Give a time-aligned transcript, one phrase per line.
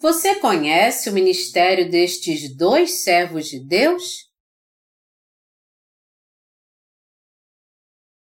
[0.00, 4.30] Você conhece o ministério destes dois servos de Deus?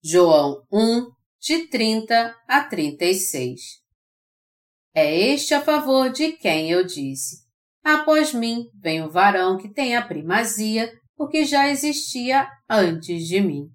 [0.00, 1.10] João 1,
[1.40, 3.60] de 30 a 36
[4.94, 7.38] É este a favor de quem eu disse:
[7.82, 13.66] Após mim vem o varão que tem a primazia, porque já existia antes de mim.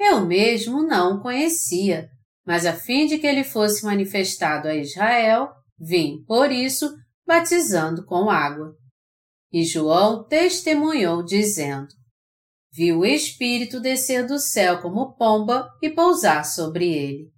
[0.00, 2.10] Eu mesmo não o conhecia,
[2.44, 8.30] mas a fim de que ele fosse manifestado a Israel, vim, por isso, batizando com
[8.30, 8.74] água.
[9.52, 11.88] E João testemunhou, dizendo:
[12.72, 17.30] Viu o Espírito descer do céu como pomba e pousar sobre ele.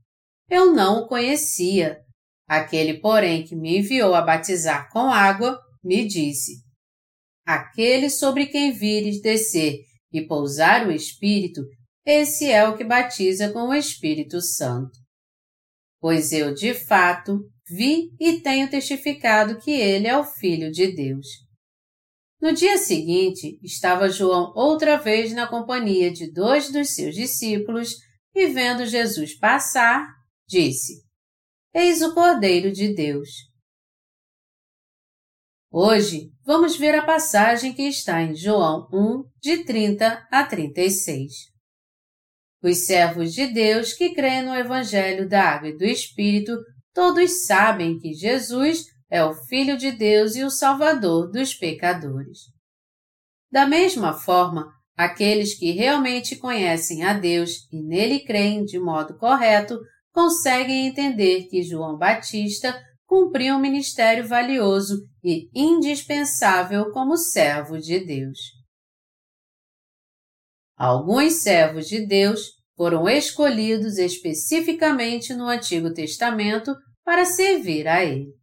[0.48, 2.00] Eu não o conhecia.
[2.48, 6.62] Aquele, porém, que me enviou a batizar com água, me disse:
[7.44, 9.80] Aquele sobre quem vires descer
[10.12, 11.60] e pousar o Espírito,
[12.04, 14.96] esse é o que batiza com o Espírito Santo.
[16.00, 21.26] Pois eu, de fato, vi e tenho testificado que ele é o Filho de Deus.
[22.40, 27.94] No dia seguinte, estava João outra vez na companhia de dois dos seus discípulos
[28.34, 30.06] e, vendo Jesus passar,
[30.46, 31.02] disse:
[31.74, 33.28] Eis o Cordeiro de Deus.
[35.72, 41.32] Hoje, vamos ver a passagem que está em João 1, de 30 a 36.
[42.62, 46.52] Os servos de Deus que creem no Evangelho da Água e do Espírito
[46.96, 52.38] todos sabem que Jesus é o Filho de Deus e o Salvador dos pecadores.
[53.52, 54.66] Da mesma forma,
[54.96, 59.78] aqueles que realmente conhecem a Deus e nele creem de modo correto
[60.10, 68.38] conseguem entender que João Batista cumpriu um ministério valioso e indispensável como servo de Deus.
[70.74, 78.34] Alguns servos de Deus foram escolhidos especificamente no Antigo Testamento para servir a ele.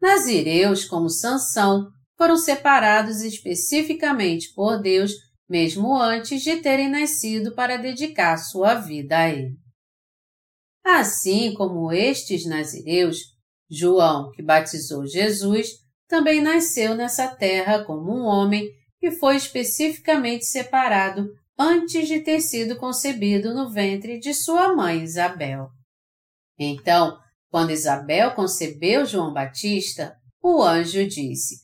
[0.00, 5.12] Nazireus, como Sansão, foram separados especificamente por Deus
[5.50, 9.56] mesmo antes de terem nascido para dedicar sua vida a ele.
[10.84, 13.18] Assim como estes nazireus,
[13.68, 15.70] João, que batizou Jesus,
[16.06, 18.68] também nasceu nessa terra como um homem
[19.02, 21.28] e foi especificamente separado
[21.60, 25.68] antes de ter sido concebido no ventre de sua mãe Isabel.
[26.58, 27.18] Então,
[27.50, 31.56] quando Isabel concebeu João Batista, o anjo disse: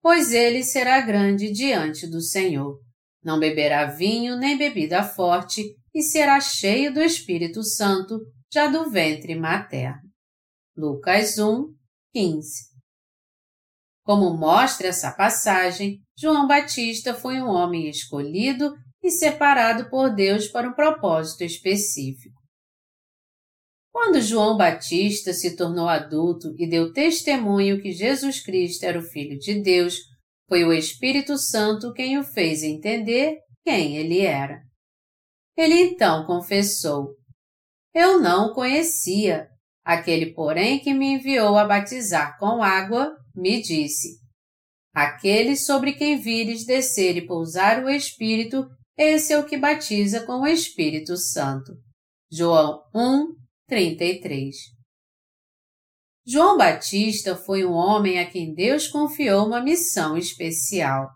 [0.00, 2.80] Pois ele será grande diante do Senhor.
[3.22, 5.62] Não beberá vinho nem bebida forte,
[5.94, 8.18] e será cheio do Espírito Santo,
[8.50, 10.00] já do ventre materno.
[10.74, 11.74] Lucas 1,
[12.14, 12.76] 15.
[14.02, 18.72] Como mostra essa passagem, João Batista foi um homem escolhido
[19.06, 22.34] e separado por Deus para um propósito específico.
[23.92, 29.38] Quando João Batista se tornou adulto e deu testemunho que Jesus Cristo era o Filho
[29.38, 29.94] de Deus,
[30.48, 34.60] foi o Espírito Santo quem o fez entender quem ele era.
[35.56, 37.14] Ele então confessou:
[37.94, 39.48] Eu não o conhecia.
[39.84, 44.18] Aquele, porém, que me enviou a batizar com água, me disse:
[44.92, 48.66] Aquele sobre quem vires descer e pousar o Espírito,
[48.96, 51.72] esse é o que batiza com o Espírito Santo.
[52.30, 53.34] João 1,
[53.68, 54.54] 33
[56.26, 61.08] João Batista foi um homem a quem Deus confiou uma missão especial.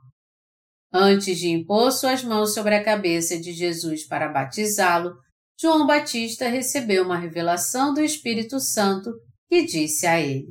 [0.92, 5.14] Antes de impor suas mãos sobre a cabeça de Jesus para batizá-lo,
[5.60, 9.10] João Batista recebeu uma revelação do Espírito Santo
[9.48, 10.46] que disse a ele: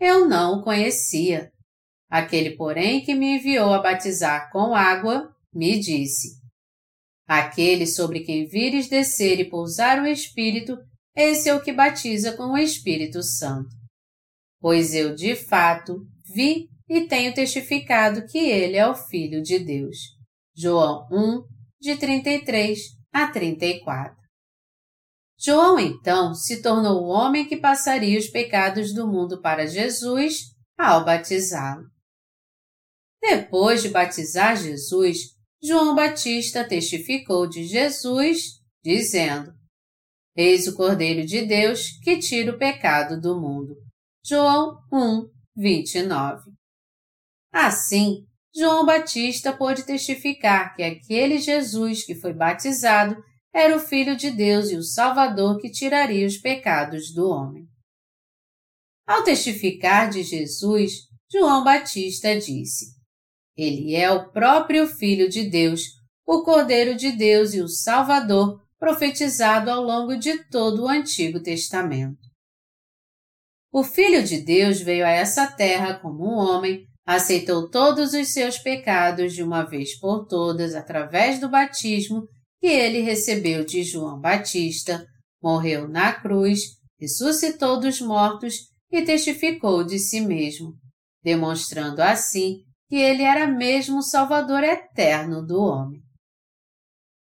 [0.00, 1.50] Eu não o conhecia.
[2.10, 6.38] Aquele, porém, que me enviou a batizar com água, me disse:
[7.26, 10.76] Aquele sobre quem vires descer e pousar o Espírito,
[11.16, 13.70] esse é o que batiza com o Espírito Santo.
[14.60, 19.96] Pois eu, de fato, vi e tenho testificado que ele é o Filho de Deus.
[20.54, 21.42] João 1,
[21.80, 22.78] de 33
[23.12, 24.14] a 34.
[25.38, 31.04] João, então, se tornou o homem que passaria os pecados do mundo para Jesus ao
[31.04, 31.84] batizá-lo.
[33.20, 39.52] Depois de batizar Jesus, João Batista testificou de Jesus, dizendo:
[40.36, 43.74] Eis o Cordeiro de Deus que tira o pecado do mundo.
[44.24, 46.50] João 1, 29.
[47.52, 53.16] Assim, João Batista pôde testificar que aquele Jesus que foi batizado
[53.54, 57.66] era o Filho de Deus e o Salvador que tiraria os pecados do homem.
[59.06, 60.92] Ao testificar de Jesus,
[61.32, 62.95] João Batista disse:
[63.56, 65.80] Ele é o próprio Filho de Deus,
[66.26, 72.18] o Cordeiro de Deus e o Salvador profetizado ao longo de todo o Antigo Testamento.
[73.72, 78.58] O Filho de Deus veio a essa terra como um homem, aceitou todos os seus
[78.58, 82.26] pecados de uma vez por todas através do batismo
[82.60, 85.06] que ele recebeu de João Batista,
[85.42, 86.60] morreu na cruz,
[86.98, 88.54] ressuscitou dos mortos
[88.90, 90.74] e testificou de si mesmo,
[91.22, 96.00] demonstrando assim que ele era mesmo o Salvador eterno do homem.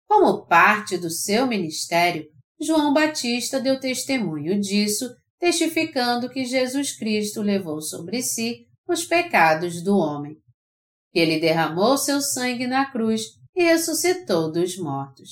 [0.07, 2.27] Como parte do seu ministério,
[2.61, 5.09] João Batista deu testemunho disso,
[5.39, 10.37] testificando que Jesus Cristo levou sobre si os pecados do homem,
[11.13, 13.23] que ele derramou seu sangue na cruz
[13.55, 15.29] e ressuscitou dos mortos.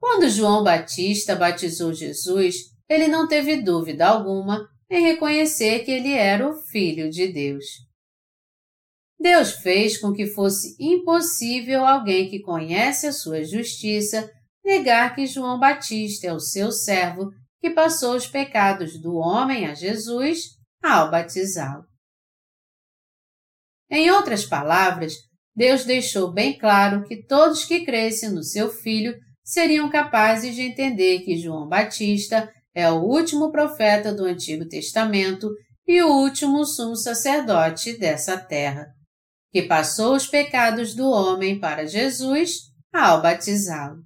[0.00, 2.56] Quando João Batista batizou Jesus,
[2.88, 7.64] ele não teve dúvida alguma em reconhecer que ele era o Filho de Deus.
[9.20, 14.32] Deus fez com que fosse impossível alguém que conhece a sua justiça
[14.64, 17.30] negar que João Batista é o seu servo
[17.60, 21.84] que passou os pecados do homem a Jesus ao batizá-lo.
[23.90, 25.12] Em outras palavras,
[25.54, 29.14] Deus deixou bem claro que todos que crescem no seu filho
[29.44, 35.50] seriam capazes de entender que João Batista é o último profeta do Antigo Testamento
[35.86, 38.86] e o último sumo sacerdote dessa terra
[39.52, 44.02] que passou os pecados do homem para Jesus ao batizá-lo.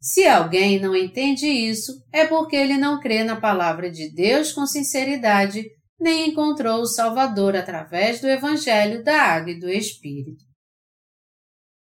[0.00, 4.66] Se alguém não entende isso, é porque ele não crê na palavra de Deus com
[4.66, 5.62] sinceridade,
[6.00, 10.42] nem encontrou o Salvador através do Evangelho da Água e do Espírito.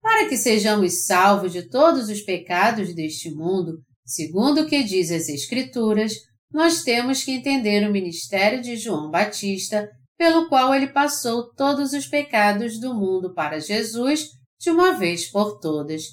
[0.01, 5.28] Para que sejamos salvos de todos os pecados deste mundo, segundo o que diz as
[5.28, 6.13] Escrituras,
[6.50, 12.08] nós temos que entender o ministério de João Batista pelo qual ele passou todos os
[12.08, 16.04] pecados do mundo para Jesus de uma vez por todas,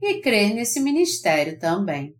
[0.00, 2.14] e crer nesse ministério também.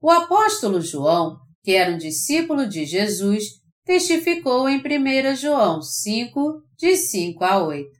[0.00, 3.44] O apóstolo João, que era um discípulo de Jesus,
[3.84, 7.90] testificou em 1 João 5, de 5 a 8.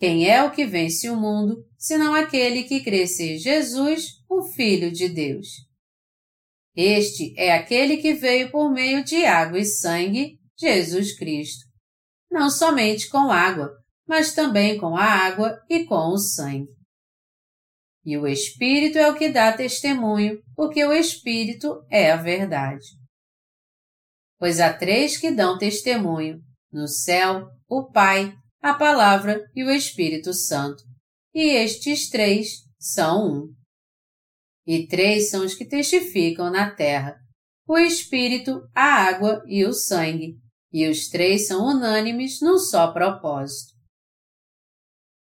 [0.00, 4.90] Quem é o que vence o mundo, senão aquele que crê ser Jesus, o Filho
[4.90, 5.67] de Deus?
[6.80, 11.64] Este é aquele que veio por meio de água e sangue, Jesus Cristo.
[12.30, 13.68] Não somente com água,
[14.06, 16.68] mas também com a água e com o sangue.
[18.04, 22.86] E o Espírito é o que dá testemunho, porque o Espírito é a verdade.
[24.38, 26.38] Pois há três que dão testemunho:
[26.72, 28.32] no céu, o Pai,
[28.62, 30.84] a Palavra e o Espírito Santo.
[31.34, 33.57] E estes três são um
[34.68, 37.16] e três são os que testificam na terra:
[37.66, 40.34] o Espírito, a água e o sangue,
[40.70, 43.72] e os três são unânimes num só propósito.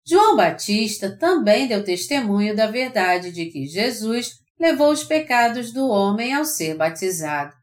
[0.05, 6.33] João Batista também deu testemunho da verdade de que Jesus levou os pecados do homem
[6.33, 7.53] ao ser batizado,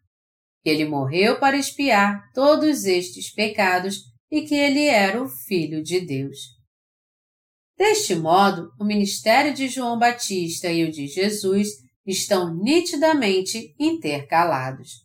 [0.63, 3.99] que ele morreu para expiar todos estes pecados
[4.31, 6.56] e que ele era o Filho de Deus.
[7.77, 11.69] Deste modo, o ministério de João Batista e o de Jesus
[12.07, 15.05] estão nitidamente intercalados.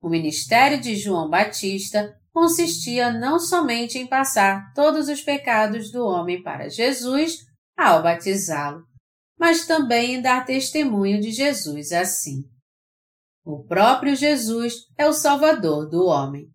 [0.00, 6.42] O ministério de João Batista consistia não somente em passar todos os pecados do homem
[6.42, 7.38] para Jesus
[7.76, 8.84] ao batizá-lo,
[9.38, 12.42] mas também em dar testemunho de Jesus assim.
[13.44, 16.46] O próprio Jesus é o Salvador do homem.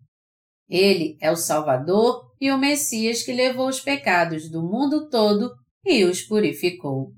[0.68, 5.50] Ele é o Salvador e o Messias que levou os pecados do mundo todo
[5.84, 7.12] e os purificou.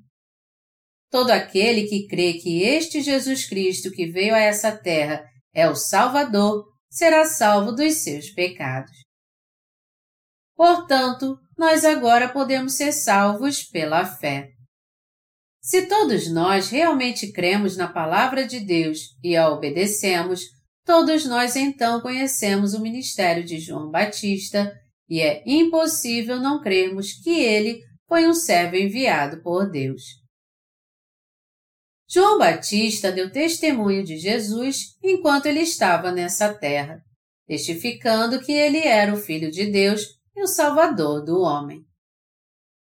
[1.10, 5.74] Todo aquele que crê que este Jesus Cristo que veio a essa terra é o
[5.74, 8.96] Salvador será salvo dos seus pecados.
[10.56, 14.50] Portanto, nós agora podemos ser salvos pela fé.
[15.62, 20.42] Se todos nós realmente cremos na Palavra de Deus e a obedecemos,
[20.84, 24.72] todos nós então conhecemos o ministério de João Batista
[25.10, 30.02] e é impossível não crermos que ele foi um servo enviado por Deus.
[32.08, 37.02] João Batista deu testemunho de Jesus enquanto ele estava nessa terra,
[37.46, 40.02] testificando que ele era o Filho de Deus
[40.36, 41.84] e o Salvador do homem.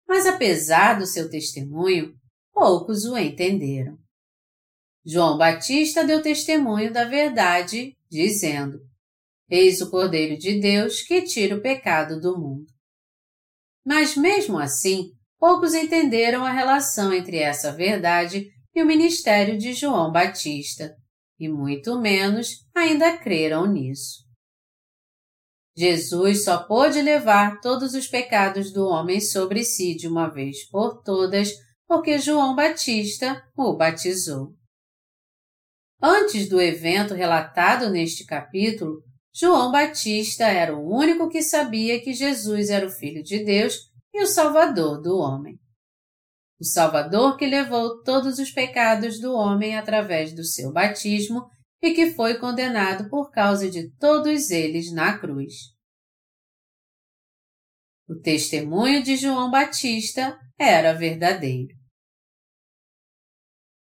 [0.06, 2.14] Mas apesar do seu testemunho,
[2.52, 3.96] poucos o entenderam.
[5.04, 8.89] João Batista deu testemunho da verdade, dizendo:
[9.50, 12.66] Eis o Cordeiro de Deus que tira o pecado do mundo.
[13.84, 20.12] Mas mesmo assim, poucos entenderam a relação entre essa verdade e o ministério de João
[20.12, 20.94] Batista,
[21.38, 24.20] e muito menos ainda creram nisso.
[25.76, 31.02] Jesus só pôde levar todos os pecados do homem sobre si de uma vez por
[31.02, 31.52] todas
[31.90, 34.54] porque João Batista o batizou.
[36.00, 39.02] Antes do evento relatado neste capítulo,
[39.32, 43.74] João Batista era o único que sabia que Jesus era o Filho de Deus
[44.12, 45.58] e o Salvador do homem.
[46.60, 51.48] O Salvador que levou todos os pecados do homem através do seu batismo
[51.80, 55.54] e que foi condenado por causa de todos eles na cruz.
[58.06, 61.74] O testemunho de João Batista era verdadeiro.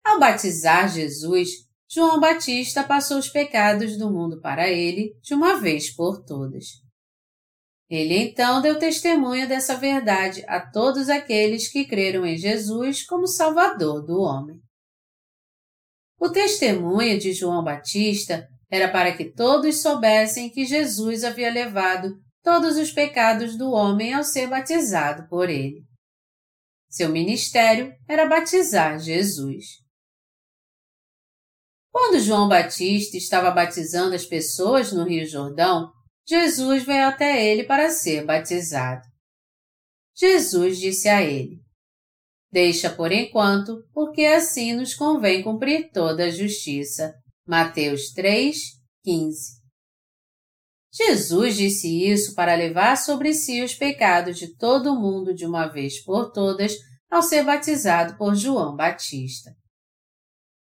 [0.04, 1.48] Ao batizar Jesus,
[1.92, 6.66] João Batista passou os pecados do mundo para ele de uma vez por todas.
[7.88, 14.04] Ele então deu testemunho dessa verdade a todos aqueles que creram em Jesus como Salvador
[14.06, 14.60] do homem.
[16.16, 22.76] O testemunho de João Batista era para que todos soubessem que Jesus havia levado todos
[22.76, 25.82] os pecados do homem ao ser batizado por ele.
[26.88, 29.79] Seu ministério era batizar Jesus.
[31.92, 35.90] Quando João Batista estava batizando as pessoas no Rio Jordão,
[36.26, 39.02] Jesus veio até ele para ser batizado.
[40.16, 41.60] Jesus disse a ele:
[42.52, 47.12] Deixa por enquanto, porque assim nos convém cumprir toda a justiça.
[47.46, 48.56] Mateus 3,
[49.02, 49.60] 15.
[50.92, 55.66] Jesus disse isso para levar sobre si os pecados de todo o mundo de uma
[55.66, 56.74] vez por todas
[57.10, 59.52] ao ser batizado por João Batista.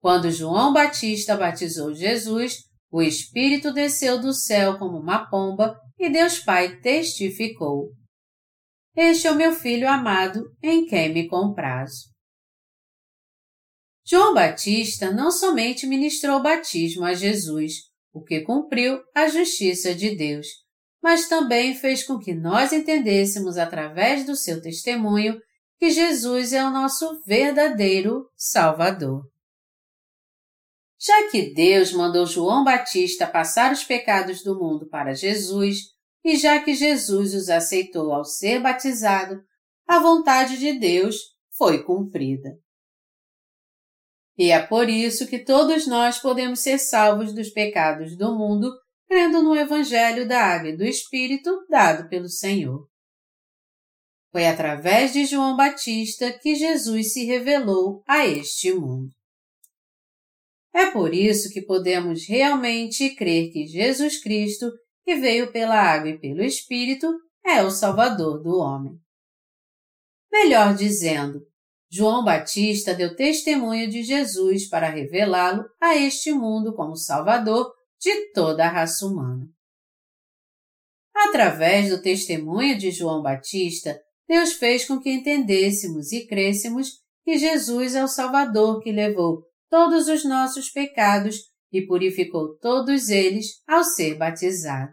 [0.06, 2.58] Quando João Batista batizou Jesus,
[2.92, 7.90] o Espírito desceu do céu como uma pomba e Deus Pai testificou:
[8.96, 12.04] este é o meu filho amado, em quem me comprazo.
[14.06, 17.72] João Batista não somente ministrou o batismo a Jesus,
[18.12, 20.46] o que cumpriu a justiça de Deus,
[21.02, 25.36] mas também fez com que nós entendêssemos através do seu testemunho
[25.80, 29.25] que Jesus é o nosso verdadeiro Salvador.
[30.98, 35.78] Já que Deus mandou João Batista passar os pecados do mundo para Jesus,
[36.24, 39.42] e já que Jesus os aceitou ao ser batizado,
[39.86, 41.16] a vontade de Deus
[41.56, 42.58] foi cumprida.
[44.38, 48.70] E é por isso que todos nós podemos ser salvos dos pecados do mundo
[49.06, 52.86] crendo no Evangelho da Água e do Espírito dado pelo Senhor.
[54.32, 59.15] Foi através de João Batista que Jesus se revelou a este mundo.
[60.76, 64.71] É por isso que podemos realmente crer que Jesus Cristo
[65.06, 67.06] que veio pela água e pelo Espírito,
[67.45, 68.99] é o Salvador do homem.
[70.33, 71.47] Melhor dizendo,
[71.88, 78.66] João Batista deu testemunho de Jesus para revelá-lo a este mundo como Salvador de toda
[78.66, 79.49] a raça humana.
[81.14, 83.97] Através do testemunho de João Batista,
[84.28, 90.08] Deus fez com que entendêssemos e crêssemos que Jesus é o Salvador que levou todos
[90.08, 91.37] os nossos pecados
[91.73, 94.92] e purificou todos eles ao ser batizado.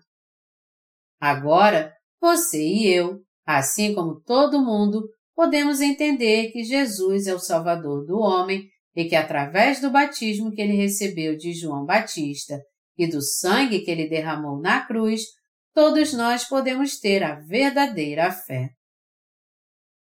[1.20, 8.06] Agora, você e eu, assim como todo mundo, podemos entender que Jesus é o Salvador
[8.06, 12.60] do homem e que através do batismo que ele recebeu de João Batista
[12.98, 15.22] e do sangue que ele derramou na cruz,
[15.74, 18.70] todos nós podemos ter a verdadeira fé.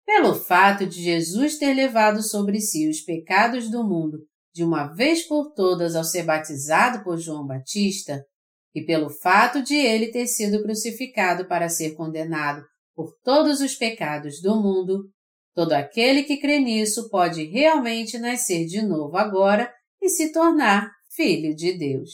[0.06, 4.18] Pelo fato de Jesus ter levado sobre si os pecados do mundo
[4.60, 8.22] de uma vez por todas ao ser batizado por João Batista,
[8.76, 12.62] e pelo fato de ele ter sido crucificado para ser condenado
[12.94, 15.10] por todos os pecados do mundo,
[15.56, 21.56] todo aquele que crê nisso pode realmente nascer de novo agora e se tornar filho
[21.56, 22.10] de Deus.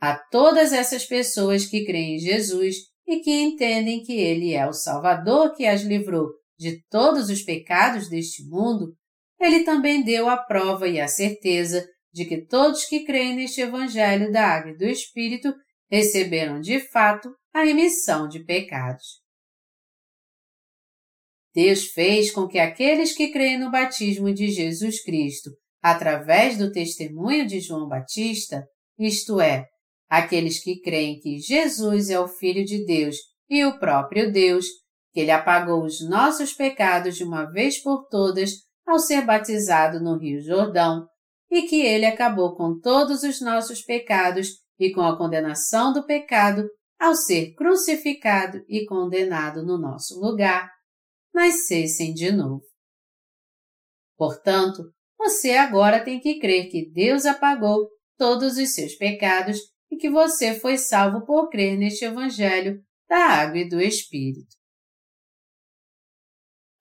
[0.00, 4.72] A todas essas pessoas que creem em Jesus e que entendem que Ele é o
[4.72, 8.92] Salvador que as livrou de todos os pecados deste mundo,
[9.44, 14.30] ele também deu a prova e a certeza de que todos que creem neste Evangelho
[14.30, 15.52] da Água e do Espírito
[15.90, 19.22] receberam de fato a remissão de pecados.
[21.54, 27.46] Deus fez com que aqueles que creem no batismo de Jesus Cristo através do testemunho
[27.46, 28.64] de João Batista,
[28.98, 29.66] isto é,
[30.08, 33.16] aqueles que creem que Jesus é o Filho de Deus
[33.50, 34.66] e o próprio Deus,
[35.12, 38.50] que ele apagou os nossos pecados de uma vez por todas
[38.86, 41.06] ao ser batizado no Rio Jordão,
[41.50, 44.48] e que ele acabou com todos os nossos pecados
[44.78, 50.70] e com a condenação do pecado ao ser crucificado e condenado no nosso lugar,
[51.32, 52.64] nascessem de novo.
[54.16, 54.82] Portanto,
[55.18, 59.58] você agora tem que crer que Deus apagou todos os seus pecados
[59.90, 64.54] e que você foi salvo por crer neste Evangelho da Água e do Espírito.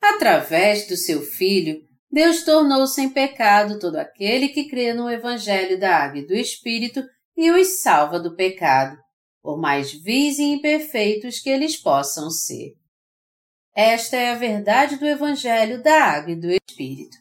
[0.01, 1.81] Através do seu Filho,
[2.13, 7.03] Deus tornou sem pecado todo aquele que crê no Evangelho da Água e do Espírito
[7.35, 8.95] e os salva do pecado,
[9.41, 12.75] por mais vis e imperfeitos que eles possam ser.
[13.75, 17.17] Esta é a verdade do Evangelho da Água e do Espírito.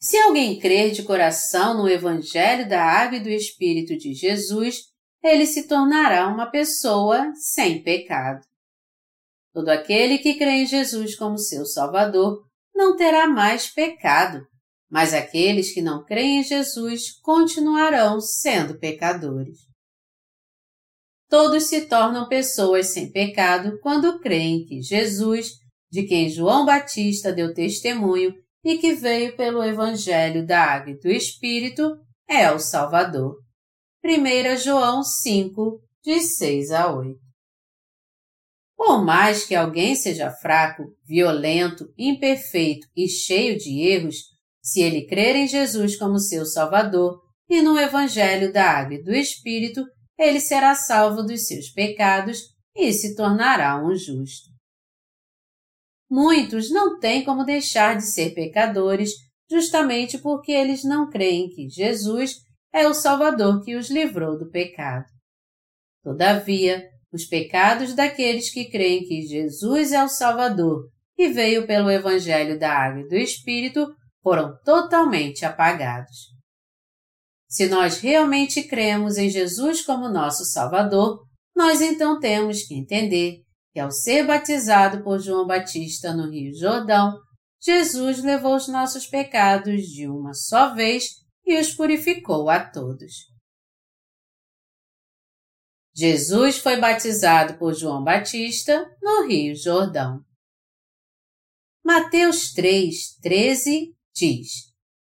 [0.00, 4.84] Se alguém crer de coração no Evangelho da Água e do Espírito de Jesus,
[5.22, 8.46] ele se tornará uma pessoa sem pecado.
[9.52, 14.46] Todo aquele que crê em Jesus como seu Salvador não terá mais pecado,
[14.90, 19.58] mas aqueles que não creem em Jesus continuarão sendo pecadores.
[21.28, 25.52] Todos se tornam pessoas sem pecado quando creem que Jesus,
[25.90, 31.10] de quem João Batista deu testemunho e que veio pelo Evangelho da Água e do
[31.10, 33.36] Espírito, é o Salvador.
[34.04, 37.23] 1 João 5, de 6 a 8.
[38.86, 44.16] Por mais que alguém seja fraco, violento, imperfeito e cheio de erros,
[44.62, 49.14] se ele crer em Jesus como seu Salvador e no Evangelho da Água e do
[49.14, 49.82] Espírito,
[50.18, 52.40] ele será salvo dos seus pecados
[52.76, 54.50] e se tornará um justo.
[56.10, 59.12] Muitos não têm como deixar de ser pecadores
[59.50, 62.34] justamente porque eles não creem que Jesus
[62.70, 65.06] é o Salvador que os livrou do pecado.
[66.02, 72.58] Todavia, os pecados daqueles que creem que Jesus é o Salvador e veio pelo Evangelho
[72.58, 73.86] da Água e do Espírito
[74.20, 76.34] foram totalmente apagados.
[77.48, 81.20] Se nós realmente cremos em Jesus como nosso Salvador,
[81.54, 83.42] nós então temos que entender
[83.72, 87.16] que ao ser batizado por João Batista no Rio Jordão,
[87.62, 91.10] Jesus levou os nossos pecados de uma só vez
[91.46, 93.33] e os purificou a todos.
[95.96, 100.20] Jesus foi batizado por João Batista no Rio Jordão.
[101.84, 104.48] Mateus 3, 13 diz: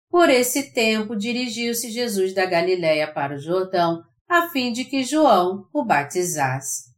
[0.09, 5.65] Por esse tempo dirigiu-se Jesus da Galiléia para o Jordão, a fim de que João
[5.73, 6.93] o batizasse.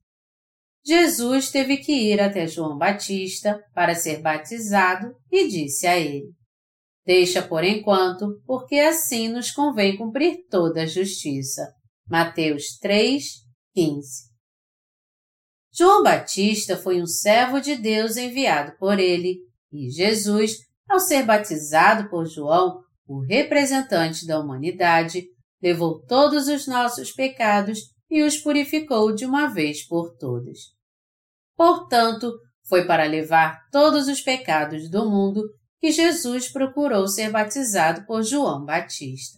[0.83, 6.31] Jesus teve que ir até João Batista para ser batizado e disse a ele:
[7.05, 11.73] Deixa por enquanto, porque assim nos convém cumprir toda a justiça.
[12.09, 13.46] Mateus 3,
[13.77, 14.31] 15.
[15.71, 19.37] João Batista foi um servo de Deus enviado por ele,
[19.71, 20.53] e Jesus,
[20.89, 25.27] ao ser batizado por João, o representante da humanidade,
[25.61, 30.57] levou todos os nossos pecados e os purificou de uma vez por todas.
[31.55, 32.33] Portanto,
[32.67, 35.43] foi para levar todos os pecados do mundo
[35.79, 39.37] que Jesus procurou ser batizado por João Batista.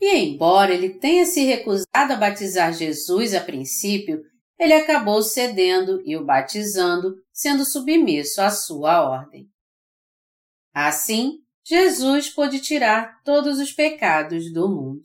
[0.00, 4.22] E embora ele tenha se recusado a batizar Jesus a princípio,
[4.58, 9.48] ele acabou cedendo e o batizando, sendo submisso à sua ordem.
[10.72, 15.04] Assim, Jesus pôde tirar todos os pecados do mundo.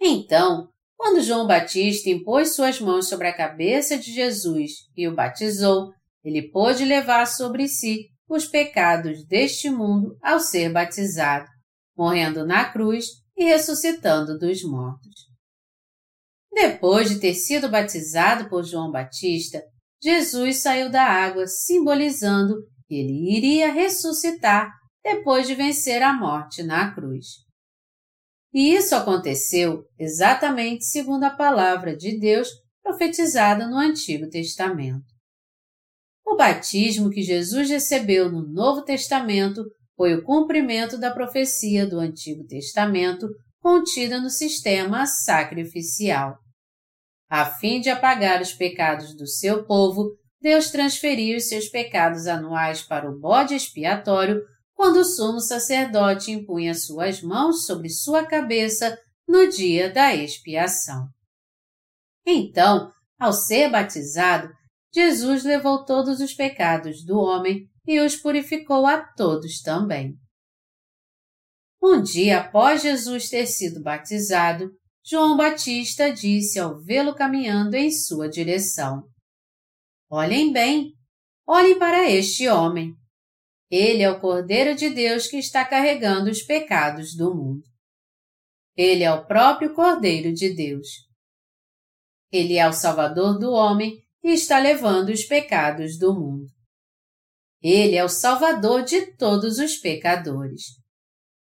[0.00, 5.92] Então, quando João Batista impôs suas mãos sobre a cabeça de Jesus e o batizou,
[6.24, 11.48] ele pôde levar sobre si os pecados deste mundo ao ser batizado,
[11.96, 15.32] morrendo na cruz e ressuscitando dos mortos.
[16.52, 19.62] Depois de ter sido batizado por João Batista,
[20.02, 24.70] Jesus saiu da água, simbolizando que ele iria ressuscitar
[25.02, 27.26] depois de vencer a morte na cruz.
[28.52, 32.48] E isso aconteceu exatamente segundo a palavra de Deus
[32.82, 35.06] profetizada no Antigo Testamento.
[36.26, 39.64] O batismo que Jesus recebeu no Novo Testamento
[40.02, 43.28] foi o cumprimento da profecia do Antigo Testamento
[43.60, 46.38] contida no sistema sacrificial.
[47.30, 50.10] A fim de apagar os pecados do seu povo,
[50.40, 54.42] Deus transferiu os seus pecados anuais para o bode expiatório
[54.74, 61.06] quando o sumo sacerdote impunha suas mãos sobre sua cabeça no dia da expiação.
[62.26, 64.52] Então, ao ser batizado,
[64.92, 70.14] Jesus levou todos os pecados do homem e os purificou a todos também.
[71.82, 74.70] Um dia após Jesus ter sido batizado,
[75.04, 79.02] João Batista disse ao vê-lo caminhando em sua direção:
[80.08, 80.92] Olhem bem,
[81.46, 82.94] olhem para este homem.
[83.68, 87.62] Ele é o Cordeiro de Deus que está carregando os pecados do mundo.
[88.76, 90.86] Ele é o próprio Cordeiro de Deus.
[92.30, 96.46] Ele é o Salvador do homem e está levando os pecados do mundo.
[97.62, 100.62] Ele é o Salvador de todos os pecadores.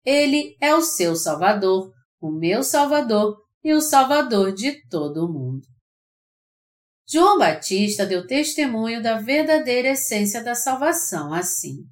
[0.04, 5.66] Ele é o seu Salvador, o meu Salvador e o Salvador de todo o mundo.
[7.08, 11.86] João Batista deu testemunho da verdadeira essência da salvação assim.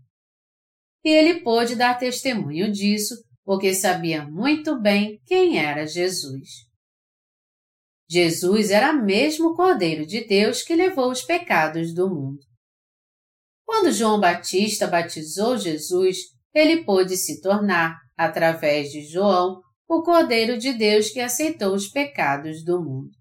[1.03, 6.67] e ele pôde dar testemunho disso porque sabia muito bem quem era Jesus.
[8.09, 12.46] Jesus era mesmo o Cordeiro de Deus que levou os pecados do mundo.
[13.67, 16.19] Quando João Batista batizou Jesus,
[16.53, 22.63] ele pôde se tornar, através de João, o Cordeiro de Deus que aceitou os pecados
[22.63, 23.12] do mundo.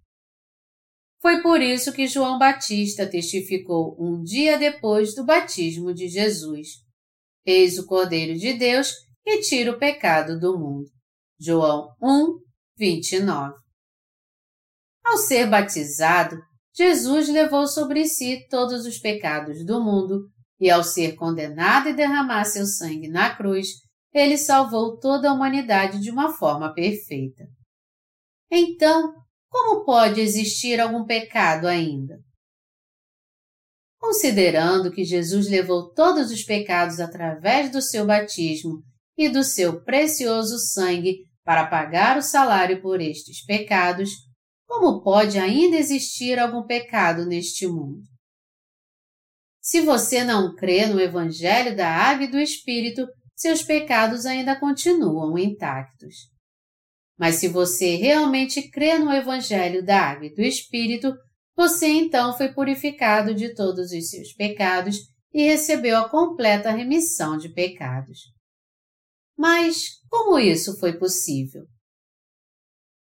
[1.20, 6.68] Foi por isso que João Batista testificou um dia depois do batismo de Jesus.
[7.44, 8.92] Eis o Cordeiro de Deus
[9.24, 10.88] que tira o pecado do mundo.
[11.40, 12.38] João 1,
[12.78, 13.52] 29.
[15.04, 16.36] Ao ser batizado,
[16.72, 22.44] Jesus levou sobre si todos os pecados do mundo e, ao ser condenado e derramar
[22.44, 23.68] seu sangue na cruz,
[24.12, 27.44] ele salvou toda a humanidade de uma forma perfeita.
[28.50, 29.14] Então,
[29.48, 32.18] como pode existir algum pecado ainda?
[33.98, 38.82] Considerando que Jesus levou todos os pecados através do seu batismo
[39.18, 44.10] e do seu precioso sangue para pagar o salário por estes pecados,
[44.66, 48.02] como pode ainda existir algum pecado neste mundo?
[49.66, 55.36] Se você não crê no Evangelho da Água e do Espírito, seus pecados ainda continuam
[55.36, 56.30] intactos.
[57.18, 61.12] Mas se você realmente crê no Evangelho da Água e do Espírito,
[61.56, 64.98] você então foi purificado de todos os seus pecados
[65.34, 68.20] e recebeu a completa remissão de pecados.
[69.36, 71.64] Mas como isso foi possível?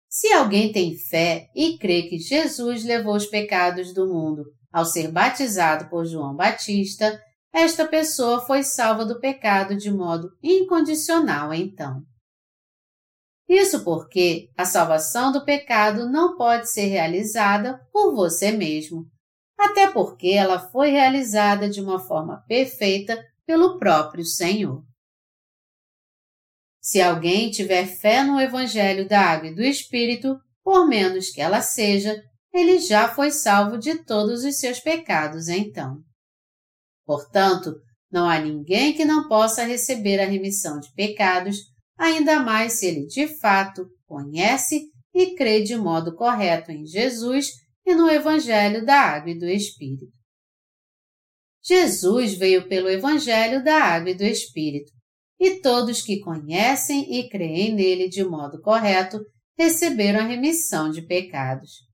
[0.10, 5.12] Se alguém tem fé e crê que Jesus levou os pecados do mundo ao ser
[5.12, 7.20] batizado por João Batista,
[7.52, 12.04] esta pessoa foi salva do pecado de modo incondicional então.
[13.50, 19.08] Isso porque a salvação do pecado não pode ser realizada por você mesmo,
[19.58, 24.86] até porque ela foi realizada de uma forma perfeita pelo próprio Senhor.
[26.80, 31.63] Se alguém tiver fé no Evangelho da Água e do Espírito, por menos que ela
[31.63, 32.24] seja,
[32.58, 36.02] ele já foi salvo de todos os seus pecados então.
[37.06, 37.76] Portanto,
[38.12, 41.58] não há ninguém que não possa receber a remissão de pecados,
[41.98, 47.48] ainda mais se ele de fato conhece e crê de modo correto em Jesus
[47.86, 50.06] e no Evangelho da Água e do Espírito.
[51.63, 54.91] Jesus veio pelo Evangelho da Água e do Espírito,
[55.39, 59.20] e todos que conhecem e creem nele de modo correto
[59.58, 61.87] receberam a remissão de pecados.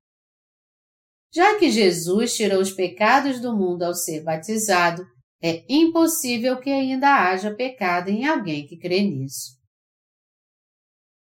[1.34, 5.04] Já que Jesus tirou os pecados do mundo ao ser batizado,
[5.42, 9.58] é impossível que ainda haja pecado em alguém que crê nisso.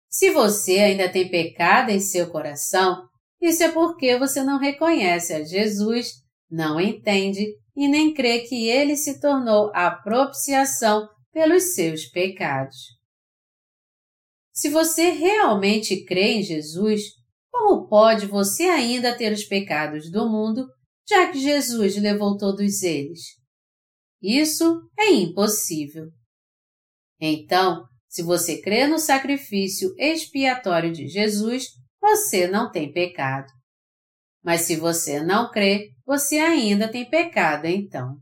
[0.08, 3.06] Se você ainda tem pecado em seu coração,
[3.42, 6.12] isso é porque você não reconhece a Jesus,
[6.48, 7.44] não entende
[7.76, 12.76] e nem crê que ele se tornou a propiciação pelos seus pecados.
[14.54, 17.02] Se você realmente crê em Jesus,
[17.58, 20.66] como pode você ainda ter os pecados do mundo,
[21.08, 23.20] já que Jesus levou todos eles?
[24.22, 26.10] Isso é impossível.
[27.20, 31.64] Então, se você crê no sacrifício expiatório de Jesus,
[32.00, 33.50] você não tem pecado.
[34.44, 38.16] Mas se você não crê, você ainda tem pecado então.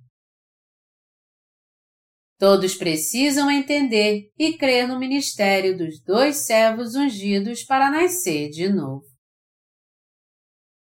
[2.38, 9.13] Todos precisam entender e crer no ministério dos dois servos ungidos para nascer de novo.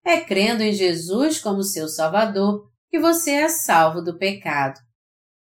[0.07, 4.79] É crendo em Jesus como seu Salvador que você é salvo do pecado.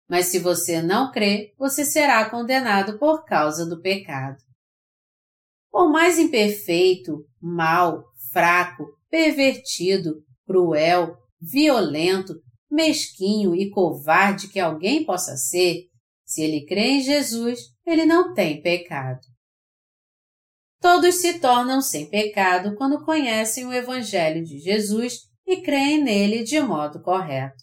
[0.06, 4.36] Mas se você não crê, você será condenado por causa do pecado.
[5.70, 12.34] Por mais imperfeito, mau, fraco, pervertido, cruel, violento,
[12.70, 15.86] mesquinho e covarde que alguém possa ser,
[16.26, 19.20] se ele crê em Jesus, ele não tem pecado.
[20.80, 26.58] Todos se tornam sem pecado quando conhecem o Evangelho de Jesus e creem nele de
[26.58, 27.62] modo correto.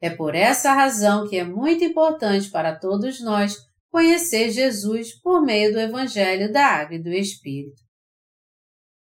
[0.00, 3.56] É por essa razão que é muito importante para todos nós
[3.90, 7.82] conhecer Jesus por meio do Evangelho da Água e do Espírito.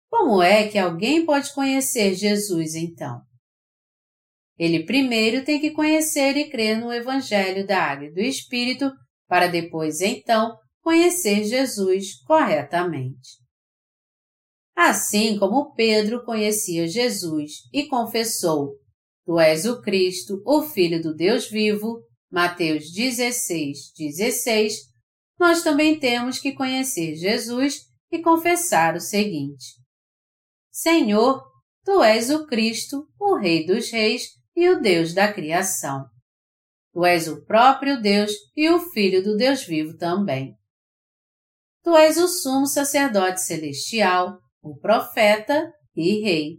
[0.08, 3.20] Como é que alguém pode conhecer Jesus então?
[4.58, 8.90] Ele primeiro tem que conhecer e crer no Evangelho da Água e do Espírito,
[9.28, 10.56] para depois, então,
[10.88, 13.36] conhecer Jesus corretamente.
[14.74, 18.72] Assim como Pedro conhecia Jesus e confessou:
[19.26, 22.00] Tu és o Cristo, o Filho do Deus vivo,
[22.32, 24.76] Mateus 16, 16,
[25.38, 29.74] nós também temos que conhecer Jesus e confessar o seguinte:
[30.72, 31.44] Senhor,
[31.84, 34.22] Tu és o Cristo, o Rei dos Reis,
[34.56, 36.06] e o Deus da criação.
[36.94, 40.56] Tu és o próprio Deus e o Filho do Deus vivo também.
[41.82, 46.58] Tu és o sumo sacerdote celestial, o profeta e rei.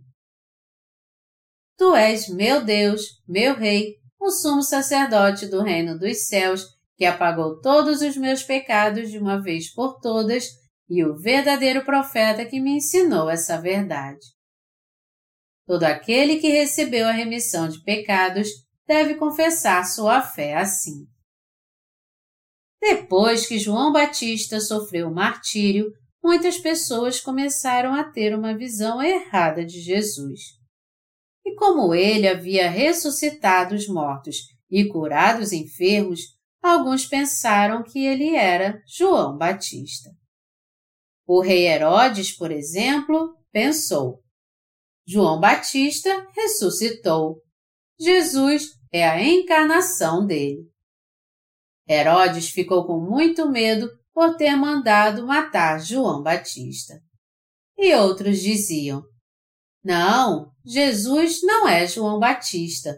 [1.78, 6.66] Tu és meu Deus, meu Rei, o sumo sacerdote do reino dos céus,
[6.98, 10.46] que apagou todos os meus pecados de uma vez por todas,
[10.90, 14.20] e o verdadeiro profeta que me ensinou essa verdade.
[15.66, 18.50] Todo aquele que recebeu a remissão de pecados
[18.88, 21.06] deve confessar sua fé assim.
[22.82, 25.92] Depois que João Batista sofreu o martírio,
[26.24, 30.40] muitas pessoas começaram a ter uma visão errada de Jesus.
[31.46, 34.38] E como ele havia ressuscitado os mortos
[34.70, 36.22] e curado os enfermos,
[36.62, 40.10] alguns pensaram que ele era João Batista.
[41.26, 44.24] O rei Herodes, por exemplo, pensou:
[45.08, 47.42] João Batista ressuscitou.
[48.00, 50.70] Jesus é a encarnação dele.
[51.90, 57.02] Herodes ficou com muito medo por ter mandado matar João Batista.
[57.76, 59.02] E outros diziam:
[59.84, 62.96] Não, Jesus não é João Batista.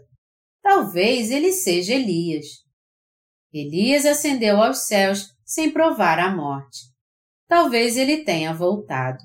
[0.62, 2.46] Talvez ele seja Elias.
[3.54, 6.80] Elias ascendeu aos céus sem provar a morte.
[7.48, 9.20] Talvez ele tenha voltado.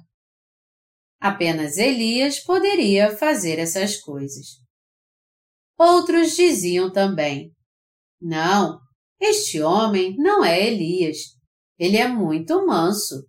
[1.21, 4.47] Apenas Elias poderia fazer essas coisas.
[5.79, 7.53] Outros diziam também:
[8.21, 8.86] Não,
[9.21, 11.19] este homem não é Elias.
[11.79, 13.27] Ele é muito manso.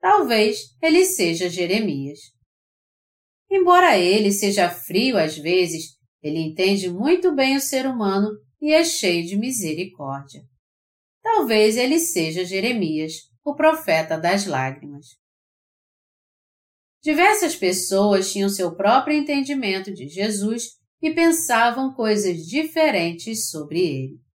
[0.00, 2.18] Talvez ele seja Jeremias.
[3.50, 8.28] Embora ele seja frio às vezes, ele entende muito bem o ser humano
[8.60, 10.42] e é cheio de misericórdia.
[11.22, 15.06] Talvez ele seja Jeremias, o profeta das lágrimas.
[17.02, 24.25] Diversas pessoas tinham seu próprio entendimento de Jesus e pensavam coisas diferentes sobre ele.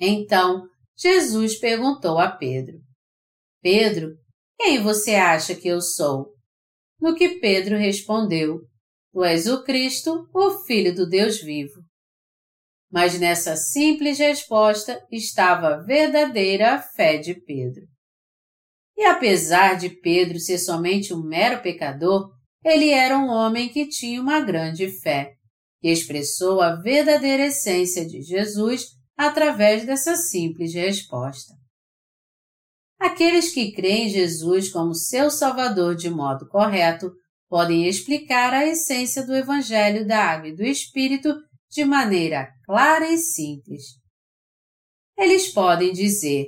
[0.00, 2.78] Então, Jesus perguntou a Pedro:
[3.62, 4.16] Pedro,
[4.56, 6.34] quem você acha que eu sou?
[7.00, 8.60] No que Pedro respondeu:
[9.12, 11.82] Tu és o Cristo, o Filho do Deus vivo.
[12.90, 17.82] Mas nessa simples resposta estava a verdadeira fé de Pedro.
[18.96, 22.30] E apesar de Pedro ser somente um mero pecador,
[22.64, 25.34] ele era um homem que tinha uma grande fé,
[25.80, 31.52] que expressou a verdadeira essência de Jesus através dessa simples resposta.
[33.00, 37.10] Aqueles que creem em Jesus como seu Salvador de modo correto
[37.48, 41.34] podem explicar a essência do Evangelho da Água e do Espírito
[41.68, 43.82] de maneira clara e simples.
[45.16, 46.46] Eles podem dizer: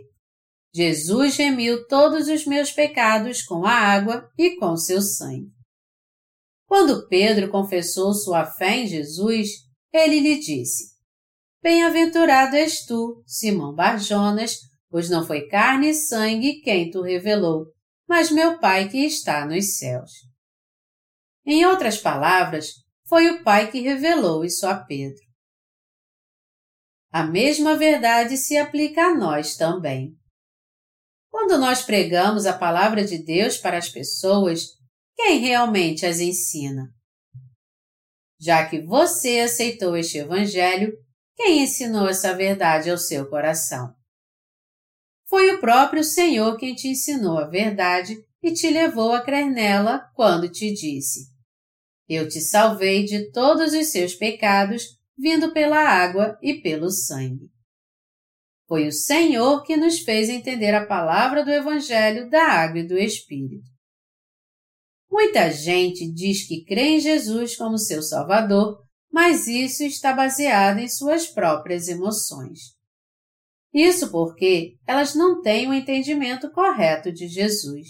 [0.73, 5.51] Jesus remiu todos os meus pecados com a água e com seu sangue.
[6.67, 9.49] Quando Pedro confessou sua fé em Jesus,
[9.93, 10.90] ele lhe disse:
[11.63, 14.57] Bem-aventurado és tu, Simão Barjonas,
[14.89, 17.67] pois não foi carne e sangue quem tu revelou,
[18.09, 20.11] mas meu Pai que está nos céus.
[21.45, 22.73] Em outras palavras,
[23.07, 25.21] foi o Pai que revelou isso a Pedro.
[27.13, 30.17] A mesma verdade se aplica a nós também.
[31.29, 34.67] Quando nós pregamos a palavra de Deus para as pessoas,
[35.15, 36.89] quem realmente as ensina?
[38.41, 40.93] Já que você aceitou este Evangelho,
[41.43, 43.95] quem ensinou essa verdade ao seu coração?
[45.27, 50.01] Foi o próprio Senhor quem te ensinou a verdade e te levou a crer nela
[50.15, 51.31] quando te disse:
[52.07, 57.51] Eu te salvei de todos os seus pecados, vindo pela água e pelo sangue.
[58.69, 62.99] Foi o Senhor que nos fez entender a palavra do Evangelho da água e do
[62.99, 63.71] Espírito.
[65.11, 70.89] Muita gente diz que crê em Jesus como seu Salvador, mas isso está baseado em
[70.89, 72.75] suas próprias emoções.
[73.73, 77.89] Isso porque elas não têm o um entendimento correto de Jesus.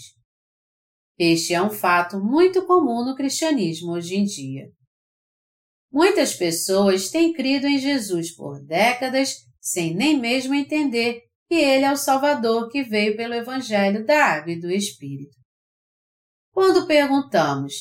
[1.17, 4.69] Este é um fato muito comum no cristianismo hoje em dia.
[5.91, 11.91] Muitas pessoas têm crido em Jesus por décadas sem nem mesmo entender que Ele é
[11.91, 15.35] o Salvador que veio pelo Evangelho da Água e do Espírito.
[16.51, 17.73] Quando perguntamos: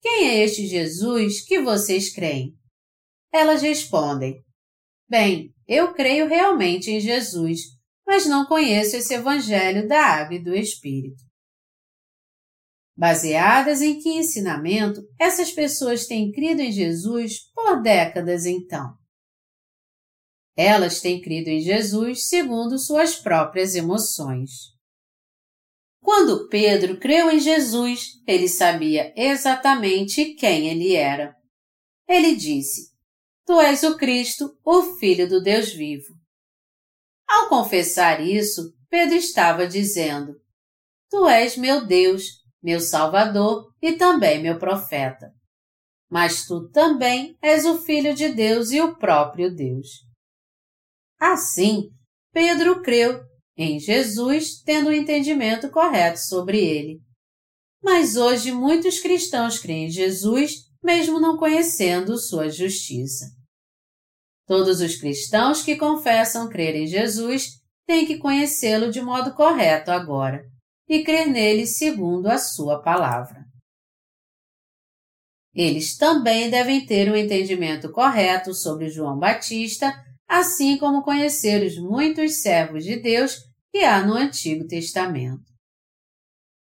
[0.00, 2.54] Quem é este Jesus que vocês creem?
[3.34, 4.44] Elas respondem:
[5.10, 7.62] Bem, eu creio realmente em Jesus,
[8.06, 11.20] mas não conheço esse Evangelho da Água e do Espírito.
[12.96, 18.96] Baseadas em que ensinamento essas pessoas têm crido em Jesus por décadas então?
[20.56, 24.72] Elas têm crido em Jesus segundo suas próprias emoções.
[26.00, 31.34] Quando Pedro creu em Jesus, ele sabia exatamente quem ele era.
[32.06, 32.93] Ele disse:
[33.46, 36.14] Tu és o Cristo, o Filho do Deus vivo.
[37.28, 40.34] Ao confessar isso, Pedro estava dizendo:
[41.10, 42.24] Tu és meu Deus,
[42.62, 45.30] meu Salvador e também meu profeta.
[46.10, 49.88] Mas tu também és o Filho de Deus e o próprio Deus.
[51.20, 51.90] Assim,
[52.32, 53.20] Pedro creu
[53.56, 57.00] em Jesus, tendo o um entendimento correto sobre ele.
[57.82, 60.52] Mas hoje muitos cristãos creem em Jesus
[60.84, 63.24] mesmo não conhecendo sua justiça.
[64.46, 70.44] Todos os cristãos que confessam crer em Jesus têm que conhecê-lo de modo correto agora
[70.86, 73.42] e crer nele segundo a sua palavra.
[75.54, 79.94] Eles também devem ter um entendimento correto sobre João Batista,
[80.28, 83.38] assim como conhecer os muitos servos de Deus
[83.70, 85.53] que há no Antigo Testamento.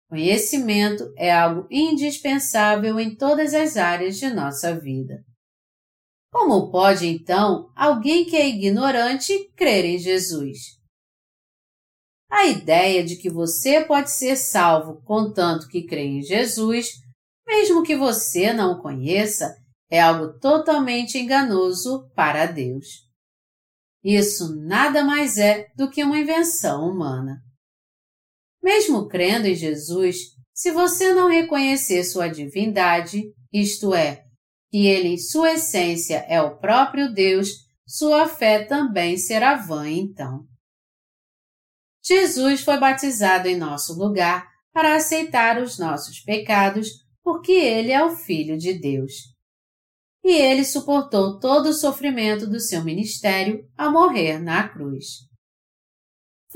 [0.10, 5.24] Conhecimento é algo indispensável em todas as áreas de nossa vida.
[6.32, 10.78] Como pode, então, alguém que é ignorante crer em Jesus?
[12.30, 16.90] A ideia de que você pode ser salvo contanto que crê em Jesus,
[17.46, 19.56] mesmo que você não o conheça,
[19.90, 23.08] é algo totalmente enganoso para Deus.
[24.04, 27.42] Isso nada mais é do que uma invenção humana.
[28.64, 30.18] Mesmo crendo em Jesus,
[30.54, 34.24] se você não reconhecer sua divindade, isto é,
[34.70, 37.50] que ele em sua essência é o próprio Deus,
[37.86, 40.46] sua fé também será vã então.
[42.04, 46.88] Jesus foi batizado em nosso lugar para aceitar os nossos pecados,
[47.24, 49.14] porque ele é o Filho de Deus.
[50.24, 55.28] E ele suportou todo o sofrimento do seu ministério ao morrer na cruz.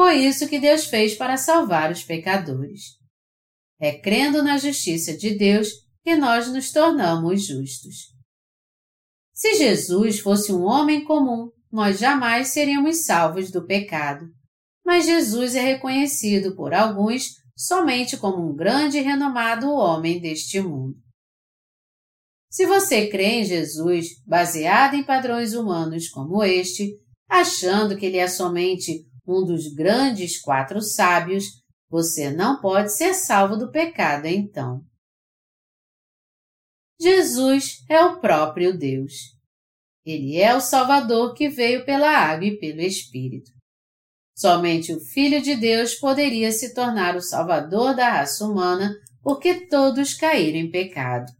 [0.01, 2.97] Foi isso que Deus fez para salvar os pecadores.
[3.79, 5.69] É crendo na justiça de Deus
[6.03, 8.07] que nós nos tornamos justos.
[9.31, 14.25] Se Jesus fosse um homem comum, nós jamais seríamos salvos do pecado.
[14.83, 20.97] Mas Jesus é reconhecido por alguns somente como um grande e renomado homem deste mundo.
[22.49, 26.89] Se você crê em Jesus baseado em padrões humanos como este,
[27.29, 31.45] achando que ele é somente um dos grandes quatro sábios,
[31.89, 34.81] você não pode ser salvo do pecado então.
[36.99, 39.13] Jesus é o próprio Deus.
[40.05, 43.51] Ele é o Salvador que veio pela água e pelo Espírito.
[44.35, 50.13] Somente o Filho de Deus poderia se tornar o Salvador da raça humana, porque todos
[50.13, 51.31] caíram em pecado.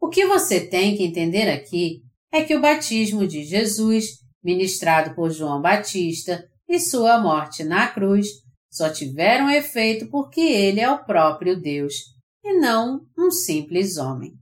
[0.00, 5.30] O que você tem que entender aqui é que o batismo de Jesus ministrado por
[5.30, 8.26] João Batista, e sua morte na cruz
[8.70, 11.94] só tiveram efeito porque ele é o próprio Deus
[12.42, 14.32] e não um simples homem.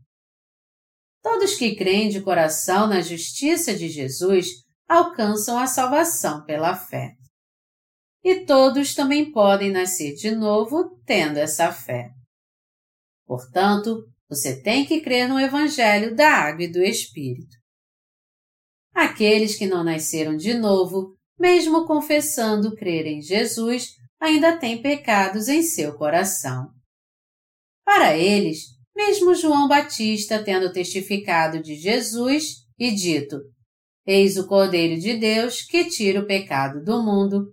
[1.22, 4.46] Todos que creem de coração na justiça de Jesus
[4.88, 7.14] alcançam a salvação pela fé.
[8.22, 12.10] E todos também podem nascer de novo tendo essa fé.
[13.26, 17.59] Portanto, você tem que crer no Evangelho da Água e do Espírito.
[19.00, 25.62] Aqueles que não nasceram de novo, mesmo confessando crer em Jesus, ainda têm pecados em
[25.62, 26.68] seu coração.
[27.82, 28.58] Para eles,
[28.94, 33.40] mesmo João Batista tendo testificado de Jesus e dito:
[34.06, 37.46] Eis o Cordeiro de Deus que tira o pecado do mundo,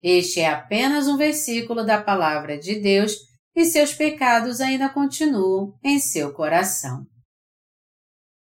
[0.00, 3.16] este é apenas um versículo da palavra de Deus
[3.56, 7.04] e seus pecados ainda continuam em seu coração.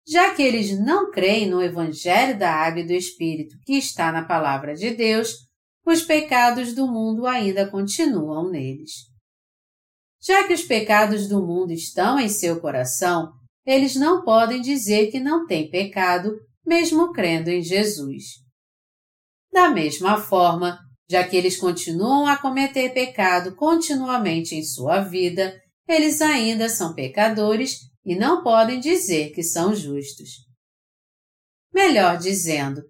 [0.07, 4.25] Já que eles não creem no Evangelho da Água e do Espírito que está na
[4.25, 5.31] Palavra de Deus,
[5.87, 8.93] os pecados do mundo ainda continuam neles.
[10.23, 13.33] Já que os pecados do mundo estão em seu coração,
[13.67, 16.35] eles não podem dizer que não têm pecado,
[16.67, 18.25] mesmo crendo em Jesus.
[19.52, 20.79] Da mesma forma,
[21.09, 25.55] já que eles continuam a cometer pecado continuamente em sua vida,
[25.87, 30.31] eles ainda são pecadores e não podem dizer que são justos.
[31.73, 32.83] Melhor dizendo,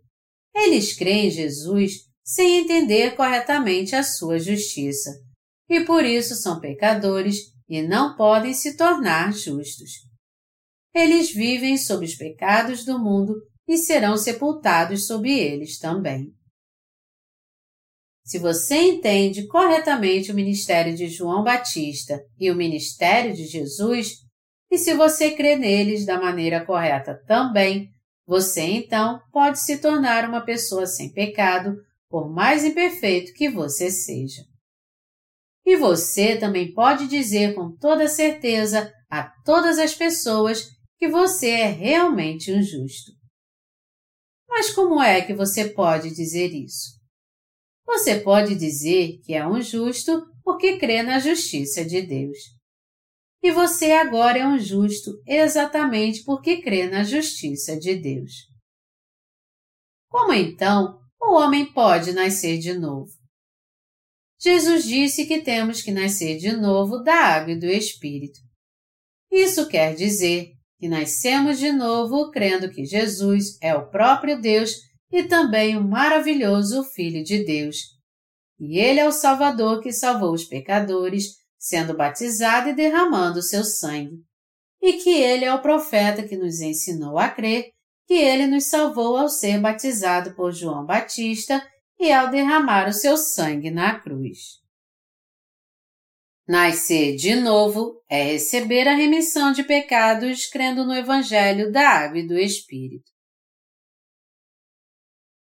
[0.54, 5.10] eles creem em Jesus sem entender corretamente a sua justiça,
[5.68, 9.90] e por isso são pecadores e não podem se tornar justos.
[10.94, 13.34] Eles vivem sob os pecados do mundo
[13.66, 16.32] e serão sepultados sob eles também.
[18.24, 24.23] Se você entende corretamente o ministério de João Batista e o ministério de Jesus,
[24.70, 27.90] e se você crê neles da maneira correta também,
[28.26, 31.76] você então pode se tornar uma pessoa sem pecado,
[32.08, 34.42] por mais imperfeito que você seja.
[35.66, 41.66] E você também pode dizer com toda certeza a todas as pessoas que você é
[41.66, 43.12] realmente um justo.
[44.48, 46.94] Mas como é que você pode dizer isso?
[47.86, 52.38] Você pode dizer que é um justo porque crê na justiça de Deus.
[53.44, 58.32] E você agora é um justo exatamente porque crê na justiça de Deus.
[60.08, 63.10] Como então o homem pode nascer de novo?
[64.40, 68.40] Jesus disse que temos que nascer de novo da água e do Espírito.
[69.30, 74.70] Isso quer dizer que nascemos de novo crendo que Jesus é o próprio Deus
[75.12, 77.76] e também o maravilhoso Filho de Deus.
[78.58, 84.22] E Ele é o Salvador que salvou os pecadores, sendo batizado e derramando seu sangue.
[84.82, 87.70] E que Ele é o profeta que nos ensinou a crer
[88.06, 91.66] que Ele nos salvou ao ser batizado por João Batista
[91.98, 94.62] e ao derramar o seu sangue na cruz.
[96.46, 102.28] Nascer de novo é receber a remissão de pecados crendo no Evangelho da Água e
[102.28, 103.10] do Espírito.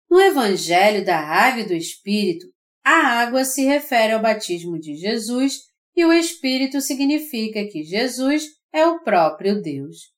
[0.07, 2.45] No Evangelho da Água e do Espírito,
[2.83, 8.87] a água se refere ao batismo de Jesus e o Espírito significa que Jesus é
[8.87, 10.11] o próprio Deus.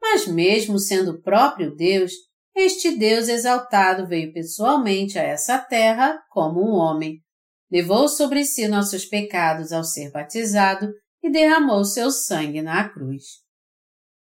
[0.00, 2.12] Mas, mesmo sendo o próprio Deus,
[2.54, 7.20] este Deus exaltado veio pessoalmente a essa terra como um homem,
[7.70, 10.92] levou sobre si nossos pecados ao ser batizado
[11.22, 13.24] e derramou seu sangue na cruz.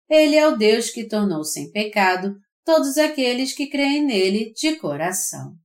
[0.09, 2.35] Ele é o Deus que tornou sem pecado
[2.65, 5.55] todos aqueles que creem nele de coração.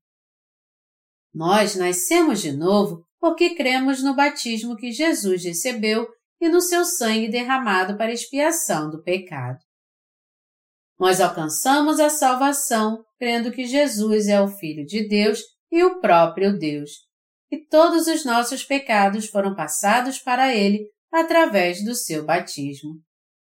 [1.35, 6.07] Nós nascemos de novo porque cremos no batismo que Jesus recebeu
[6.41, 9.59] e no seu sangue derramado para expiação do pecado.
[10.99, 15.41] Nós alcançamos a salvação crendo que Jesus é o Filho de Deus
[15.71, 16.91] e o próprio Deus,
[17.51, 22.95] e todos os nossos pecados foram passados para Ele através do seu batismo,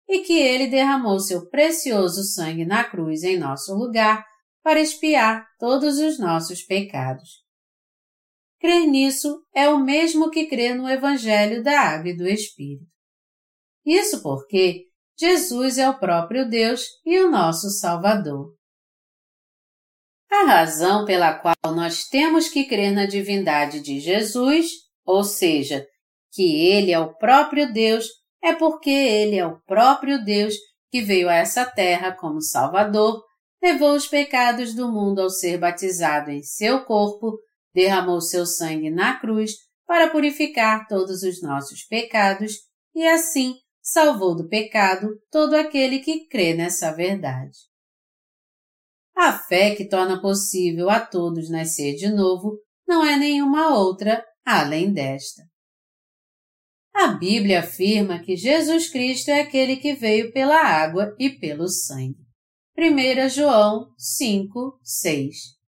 [0.07, 4.25] e que Ele derramou seu precioso sangue na cruz em nosso lugar
[4.63, 7.41] para expiar todos os nossos pecados.
[8.61, 12.85] Crer nisso é o mesmo que crer no Evangelho da Água e do Espírito.
[13.83, 14.85] Isso porque
[15.17, 18.53] Jesus é o próprio Deus e o nosso Salvador.
[20.31, 24.67] A razão pela qual nós temos que crer na divindade de Jesus,
[25.03, 25.85] ou seja,
[26.31, 28.05] que Ele é o próprio Deus,
[28.43, 30.53] é porque Ele é o próprio Deus
[30.91, 33.23] que veio a essa terra como Salvador,
[33.61, 37.37] levou os pecados do mundo ao ser batizado em seu corpo,
[37.73, 39.53] derramou seu sangue na cruz
[39.87, 42.53] para purificar todos os nossos pecados
[42.95, 47.57] e assim salvou do pecado todo aquele que crê nessa verdade.
[49.15, 52.57] A fé que torna possível a todos nascer de novo
[52.87, 55.43] não é nenhuma outra além desta.
[56.93, 62.19] A Bíblia afirma que Jesus Cristo é aquele que veio pela água e pelo sangue.
[62.77, 65.60] 1 João 5, 6.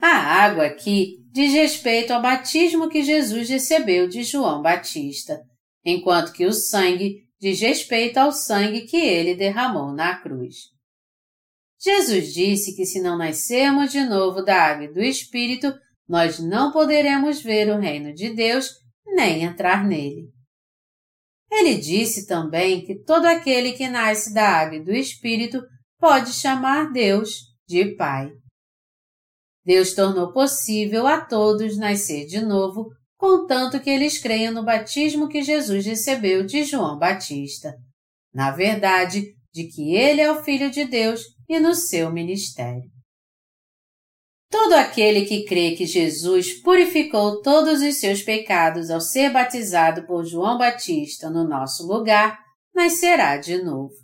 [0.00, 5.40] A água aqui diz respeito ao batismo que Jesus recebeu de João Batista,
[5.84, 10.56] enquanto que o sangue diz respeito ao sangue que ele derramou na cruz.
[11.82, 15.72] Jesus disse que se não nascermos de novo da água e do Espírito,
[16.08, 18.70] nós não poderemos ver o reino de Deus
[19.06, 20.28] nem entrar nele.
[21.50, 25.62] Ele disse também que todo aquele que nasce da água e do Espírito
[25.98, 28.30] pode chamar Deus de Pai.
[29.64, 32.88] Deus tornou possível a todos nascer de novo
[33.20, 37.74] contanto que eles creiam no batismo que Jesus recebeu de João Batista.
[38.32, 42.90] Na verdade, de que ele é o Filho de Deus e no seu ministério.
[44.50, 50.24] Todo aquele que crê que Jesus purificou todos os seus pecados ao ser batizado por
[50.24, 52.38] João Batista no nosso lugar,
[52.74, 53.94] nascerá de novo.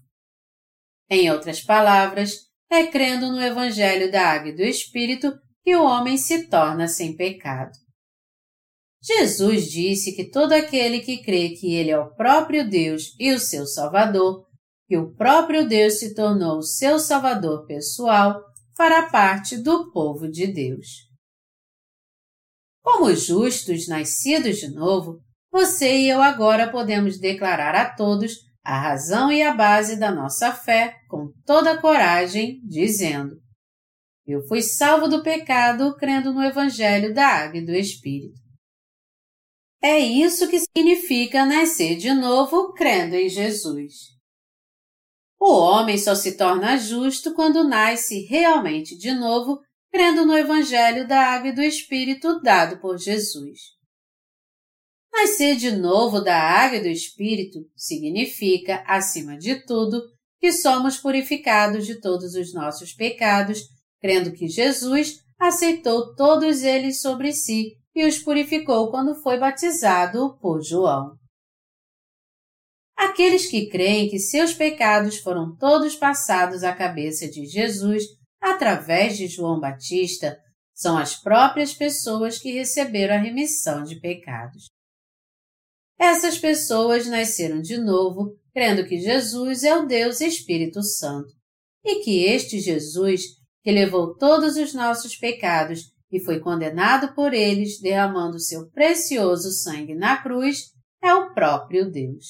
[1.09, 5.33] Em outras palavras, é crendo no Evangelho da Água e do Espírito
[5.67, 7.73] que o homem se torna sem pecado.
[9.03, 13.41] Jesus disse que todo aquele que crê que Ele é o próprio Deus e o
[13.41, 14.47] seu Salvador,
[14.87, 18.41] que o próprio Deus se tornou o seu Salvador pessoal,
[18.77, 20.87] fará parte do povo de Deus.
[22.81, 25.19] Como justos nascidos de novo,
[25.51, 30.53] você e eu agora podemos declarar a todos a razão e a base da nossa
[30.53, 33.45] fé com toda coragem, dizendo:
[34.27, 38.41] Eu fui salvo do pecado crendo no Evangelho da Água e do Espírito.
[39.81, 44.17] É isso que significa nascer de novo crendo em Jesus.
[45.39, 49.61] O homem só se torna justo quando nasce realmente de novo
[49.93, 53.77] crendo no Evangelho da Água e do Espírito dado por Jesus.
[55.13, 60.03] Nascer de novo da água e do Espírito significa, acima de tudo,
[60.39, 63.61] que somos purificados de todos os nossos pecados,
[64.07, 70.63] crendo que Jesus aceitou todos eles sobre si e os purificou quando foi batizado por
[70.63, 71.17] João.
[72.97, 78.05] Aqueles que creem que seus pecados foram todos passados à cabeça de Jesus
[78.41, 80.39] através de João Batista
[80.73, 84.67] são as próprias pessoas que receberam a remissão de pecados.
[85.99, 91.35] Essas pessoas nasceram de novo, crendo que Jesus é o Deus Espírito Santo
[91.85, 93.23] e que este Jesus,
[93.67, 99.93] que levou todos os nossos pecados e foi condenado por eles, derramando seu precioso sangue
[99.93, 100.67] na cruz,
[101.03, 102.27] é o próprio Deus.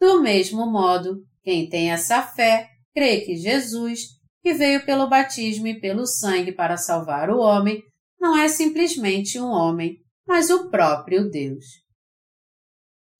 [0.00, 4.00] Do mesmo modo, quem tem essa fé crê que Jesus,
[4.42, 7.80] que veio pelo batismo e pelo sangue para salvar o homem,
[8.20, 9.94] não é simplesmente um homem,
[10.26, 11.64] mas o próprio Deus.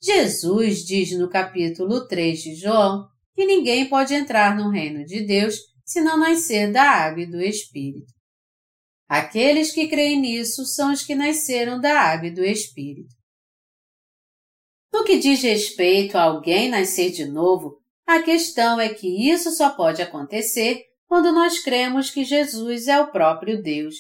[0.03, 5.73] Jesus diz no capítulo 3 de João que ninguém pode entrar no reino de Deus
[5.85, 8.13] se não nascer da água e do Espírito.
[9.09, 13.15] Aqueles que creem nisso são os que nasceram da água e do Espírito.
[14.93, 19.71] No que diz respeito a alguém nascer de novo, a questão é que isso só
[19.71, 23.97] pode acontecer quando nós cremos que Jesus é o próprio Deus,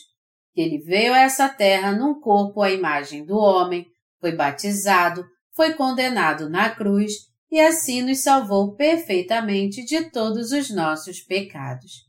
[0.52, 3.86] que ele veio a essa terra num corpo à imagem do homem,
[4.20, 7.12] foi batizado, foi condenado na cruz
[7.54, 12.04] e assim nos salvou perfeitamente de todos os nossos pecados.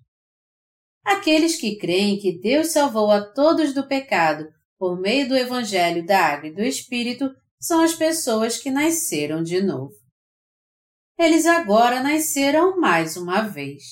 [1.03, 6.19] Aqueles que creem que Deus salvou a todos do pecado por meio do Evangelho da
[6.19, 7.29] Água e do Espírito
[7.61, 9.93] são as pessoas que nasceram de novo.
[11.15, 13.83] Eles agora nasceram mais uma vez.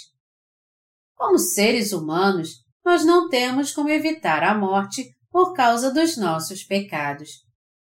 [1.15, 2.49] Como seres humanos,
[2.83, 7.29] nós não temos como evitar a morte por causa dos nossos pecados.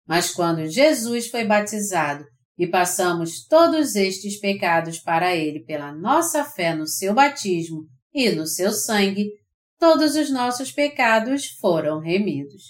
[0.06, 2.26] Mas quando Jesus foi batizado
[2.62, 8.46] e passamos todos estes pecados para ele pela nossa fé no seu batismo e no
[8.46, 9.32] seu sangue,
[9.80, 12.62] todos os nossos pecados foram remidos.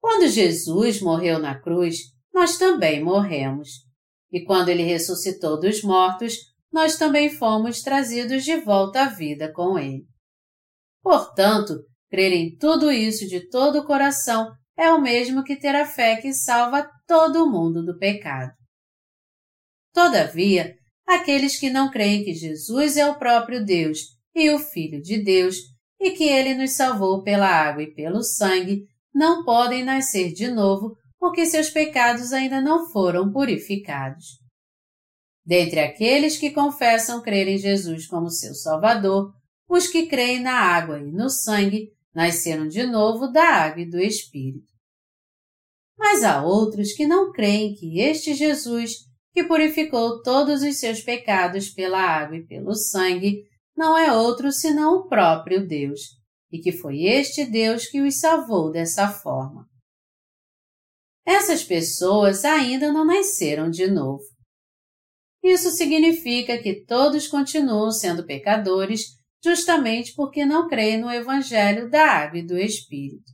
[0.00, 1.98] Quando Jesus morreu na cruz,
[2.34, 3.68] nós também morremos.
[4.32, 6.34] E quando ele ressuscitou dos mortos,
[6.72, 10.04] nós também fomos trazidos de volta à vida com ele.
[11.00, 11.74] Portanto,
[12.10, 16.16] crer em tudo isso de todo o coração é o mesmo que ter a fé
[16.16, 18.52] que salva todo mundo do pecado.
[19.92, 24.00] Todavia, aqueles que não creem que Jesus é o próprio Deus
[24.34, 25.56] e o Filho de Deus
[25.98, 30.94] e que ele nos salvou pela água e pelo sangue, não podem nascer de novo
[31.18, 34.26] porque seus pecados ainda não foram purificados.
[35.44, 39.32] Dentre aqueles que confessam crer em Jesus como seu Salvador,
[39.68, 44.00] os que creem na água e no sangue nasceram de novo da água e do
[44.00, 44.72] Espírito.
[45.98, 48.92] Mas há outros que não creem que este Jesus,
[49.34, 53.42] que purificou todos os seus pecados pela água e pelo sangue,
[53.76, 56.00] não é outro senão o próprio Deus,
[56.50, 59.68] e que foi este Deus que os salvou dessa forma.
[61.26, 64.24] Essas pessoas ainda não nasceram de novo.
[65.44, 69.02] Isso significa que todos continuam sendo pecadores
[69.46, 73.32] justamente porque não creem no Evangelho da Água e do Espírito.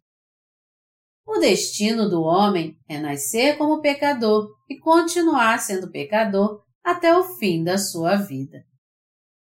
[1.26, 7.64] O destino do homem é nascer como pecador e continuar sendo pecador até o fim
[7.64, 8.62] da sua vida.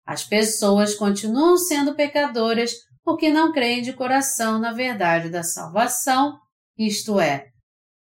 [0.04, 6.36] As pessoas continuam sendo pecadoras porque não creem de coração na verdade da salvação,
[6.76, 7.46] isto é,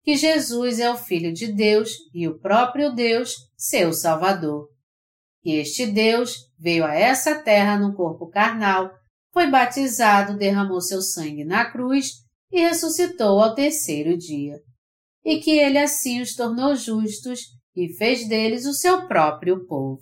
[0.03, 4.67] que Jesus é o Filho de Deus e o próprio Deus, seu Salvador
[5.45, 8.91] este Deus veio a essa terra num corpo carnal,
[9.33, 12.11] foi batizado, derramou seu sangue na cruz
[12.51, 14.59] e ressuscitou ao terceiro dia.
[15.23, 17.41] E que ele assim os tornou justos
[17.75, 20.01] e fez deles o seu próprio povo.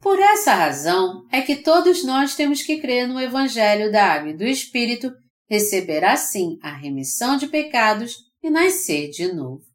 [0.00, 4.36] Por essa razão é que todos nós temos que crer no Evangelho da Água e
[4.36, 5.12] do Espírito,
[5.48, 9.67] receber assim a remissão de pecados e nascer de novo.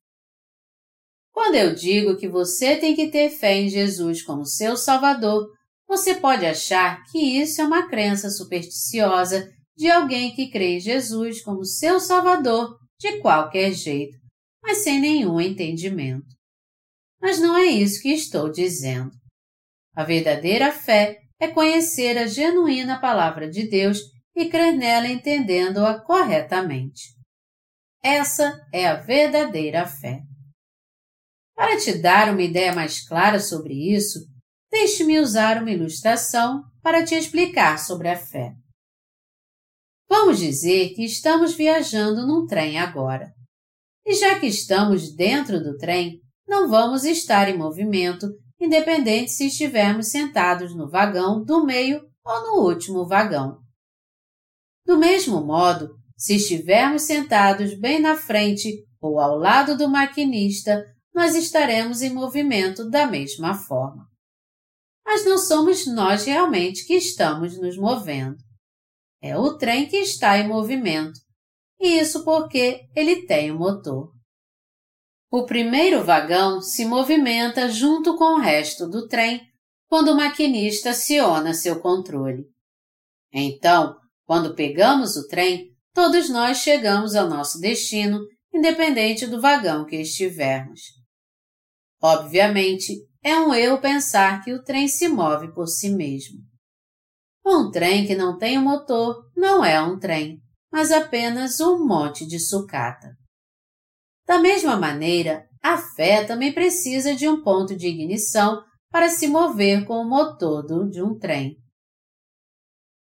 [1.34, 5.50] Quando eu digo que você tem que ter fé em Jesus como seu Salvador,
[5.88, 11.42] você pode achar que isso é uma crença supersticiosa de alguém que crê em Jesus
[11.42, 14.16] como seu Salvador de qualquer jeito,
[14.62, 16.28] mas sem nenhum entendimento.
[17.20, 19.12] Mas não é isso que estou dizendo.
[19.96, 24.00] A verdadeira fé é conhecer a genuína palavra de Deus
[24.36, 27.10] e crer nela entendendo-a corretamente.
[28.04, 30.22] Essa é a verdadeira fé.
[31.56, 34.20] Para te dar uma ideia mais clara sobre isso,
[34.72, 38.54] deixe-me usar uma ilustração para te explicar sobre a fé.
[40.10, 43.32] Vamos dizer que estamos viajando num trem agora.
[44.06, 48.28] E já que estamos dentro do trem, não vamos estar em movimento,
[48.60, 53.58] independente se estivermos sentados no vagão do meio ou no último vagão.
[54.86, 60.84] Do mesmo modo, se estivermos sentados bem na frente ou ao lado do maquinista,
[61.14, 64.08] nós estaremos em movimento da mesma forma.
[65.06, 68.38] Mas não somos nós realmente que estamos nos movendo.
[69.22, 71.20] É o trem que está em movimento,
[71.80, 74.12] e isso porque ele tem um motor.
[75.32, 79.42] O primeiro vagão se movimenta junto com o resto do trem
[79.88, 82.46] quando o maquinista aciona seu controle.
[83.32, 83.96] Então,
[84.26, 88.20] quando pegamos o trem, todos nós chegamos ao nosso destino,
[88.54, 91.03] independente do vagão que estivermos.
[92.04, 96.38] Obviamente, é um erro pensar que o trem se move por si mesmo.
[97.46, 102.28] Um trem que não tem um motor não é um trem, mas apenas um monte
[102.28, 103.16] de sucata.
[104.28, 109.86] Da mesma maneira, a fé também precisa de um ponto de ignição para se mover
[109.86, 111.56] com o motor de um trem.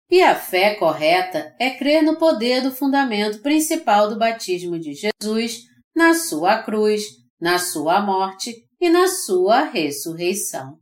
[0.10, 5.64] E a fé correta é crer no poder do fundamento principal do batismo de Jesus,
[5.94, 7.04] na sua cruz,
[7.40, 10.78] na sua morte e na sua ressurreição.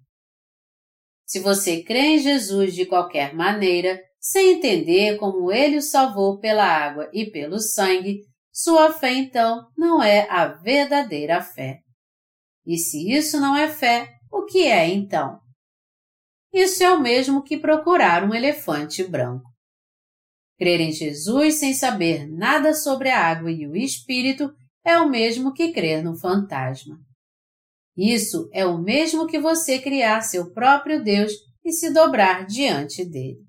[1.25, 6.65] Se você crê em Jesus de qualquer maneira, sem entender como ele o salvou pela
[6.65, 8.21] água e pelo sangue,
[8.51, 11.79] sua fé então não é a verdadeira fé.
[12.65, 15.39] E se isso não é fé, o que é então?
[16.53, 19.49] Isso é o mesmo que procurar um elefante branco.
[20.57, 24.49] Crer em Jesus sem saber nada sobre a água e o Espírito
[24.85, 26.97] é o mesmo que crer no fantasma.
[27.97, 31.31] Isso é o mesmo que você criar seu próprio Deus
[31.63, 33.39] e se dobrar diante dele.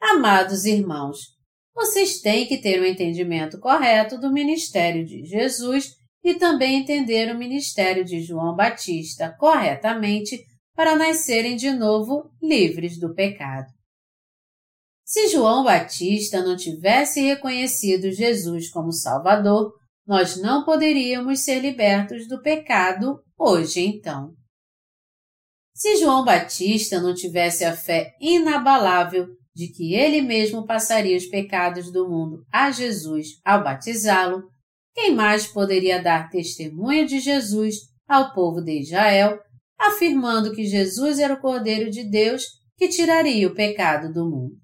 [0.00, 1.18] Amados irmãos,
[1.74, 5.92] vocês têm que ter um entendimento correto do ministério de Jesus
[6.22, 10.38] e também entender o ministério de João Batista corretamente
[10.74, 13.66] para nascerem de novo livres do pecado.
[15.04, 19.72] Se João Batista não tivesse reconhecido Jesus como Salvador,
[20.06, 24.34] nós não poderíamos ser libertos do pecado hoje então.
[25.74, 31.90] Se João Batista não tivesse a fé inabalável de que ele mesmo passaria os pecados
[31.92, 34.44] do mundo a Jesus ao batizá-lo,
[34.94, 37.76] quem mais poderia dar testemunho de Jesus
[38.06, 39.38] ao povo de Israel,
[39.78, 42.44] afirmando que Jesus era o Cordeiro de Deus
[42.76, 44.56] que tiraria o pecado do mundo?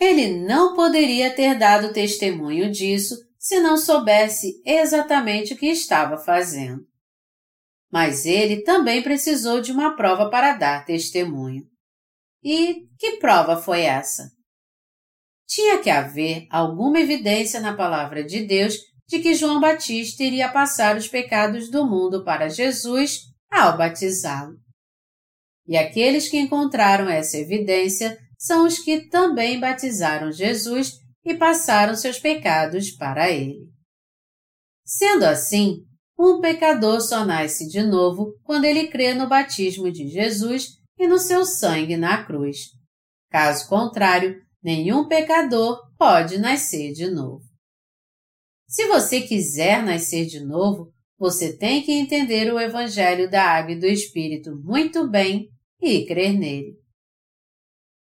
[0.00, 6.86] Ele não poderia ter dado testemunho disso se não soubesse exatamente o que estava fazendo.
[7.90, 11.64] Mas ele também precisou de uma prova para dar testemunho.
[12.44, 14.30] E que prova foi essa?
[15.48, 18.76] Tinha que haver alguma evidência na palavra de Deus
[19.08, 24.56] de que João Batista iria passar os pecados do mundo para Jesus ao batizá-lo.
[25.66, 32.18] E aqueles que encontraram essa evidência são os que também batizaram Jesus e passaram seus
[32.18, 33.68] pecados para ele.
[34.84, 35.84] Sendo assim,
[36.18, 41.18] um pecador só nasce de novo quando ele crê no batismo de Jesus e no
[41.18, 42.70] seu sangue na cruz.
[43.30, 47.44] Caso contrário, nenhum pecador pode nascer de novo.
[48.68, 53.78] Se você quiser nascer de novo, você tem que entender o Evangelho da Água e
[53.78, 55.48] do Espírito muito bem
[55.80, 56.79] e crer nele.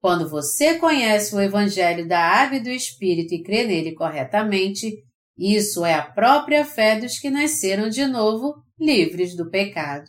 [0.06, 5.03] Quando você conhece o Evangelho da Água e do Espírito e crê nele corretamente,
[5.36, 10.06] isso é a própria fé dos que nasceram de novo, livres do pecado.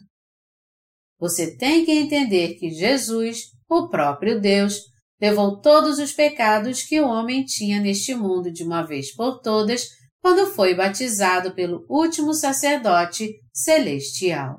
[1.19, 4.83] Você tem que entender que Jesus, o próprio Deus,
[5.19, 9.89] levou todos os pecados que o homem tinha neste mundo de uma vez por todas
[10.21, 14.59] quando foi batizado pelo último sacerdote celestial.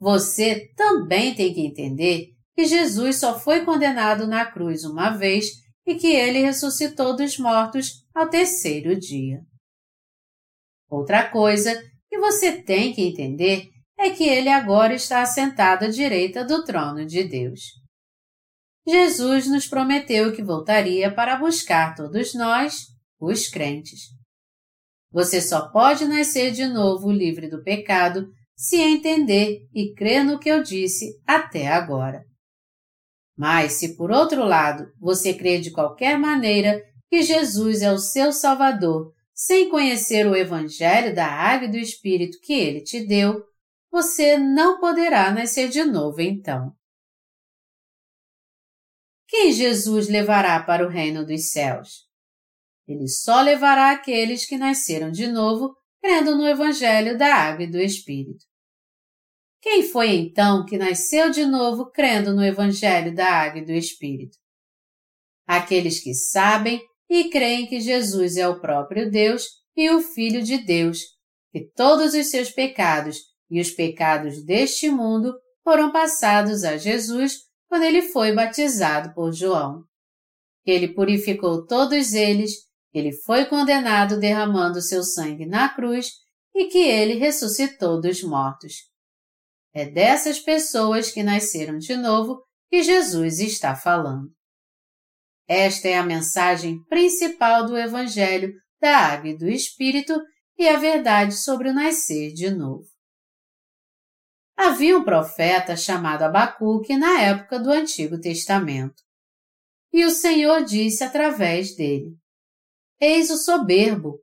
[0.00, 5.46] Você também tem que entender que Jesus só foi condenado na cruz uma vez
[5.86, 9.40] e que ele ressuscitou dos mortos ao terceiro dia.
[10.88, 11.74] Outra coisa
[12.08, 17.06] que você tem que entender é que ele agora está assentado à direita do trono
[17.06, 17.60] de Deus.
[18.86, 22.86] Jesus nos prometeu que voltaria para buscar todos nós,
[23.20, 24.00] os crentes.
[25.12, 28.26] Você só pode nascer de novo livre do pecado
[28.56, 32.24] se entender e crer no que eu disse até agora.
[33.42, 36.80] Mas se por outro lado você crê de qualquer maneira
[37.10, 42.38] que Jesus é o seu Salvador, sem conhecer o Evangelho da Água e do Espírito
[42.40, 43.42] que ele te deu,
[43.90, 46.72] você não poderá nascer de novo então.
[49.26, 52.08] Quem Jesus levará para o reino dos céus?
[52.86, 57.80] ele só levará aqueles que nasceram de novo, crendo no Evangelho da Água e do
[57.80, 58.44] Espírito.
[59.62, 64.36] Quem foi então que nasceu de novo crendo no Evangelho da Água e do Espírito?
[65.46, 69.44] Aqueles que sabem e creem que Jesus é o próprio Deus
[69.76, 70.98] e o Filho de Deus,
[71.52, 75.32] que todos os seus pecados e os pecados deste mundo
[75.62, 79.84] foram passados a Jesus quando ele foi batizado por João.
[80.66, 86.10] Ele purificou todos eles, ele foi condenado derramando seu sangue na cruz
[86.52, 88.91] e que ele ressuscitou dos mortos.
[89.74, 94.30] É dessas pessoas que nasceram de novo que Jesus está falando.
[95.48, 100.18] Esta é a mensagem principal do Evangelho da Água e do Espírito
[100.58, 102.86] e a verdade sobre o nascer de novo.
[104.56, 109.02] Havia um profeta chamado Abacuque na época do Antigo Testamento.
[109.92, 112.16] E o Senhor disse através dele:
[113.00, 114.18] Eis o soberbo,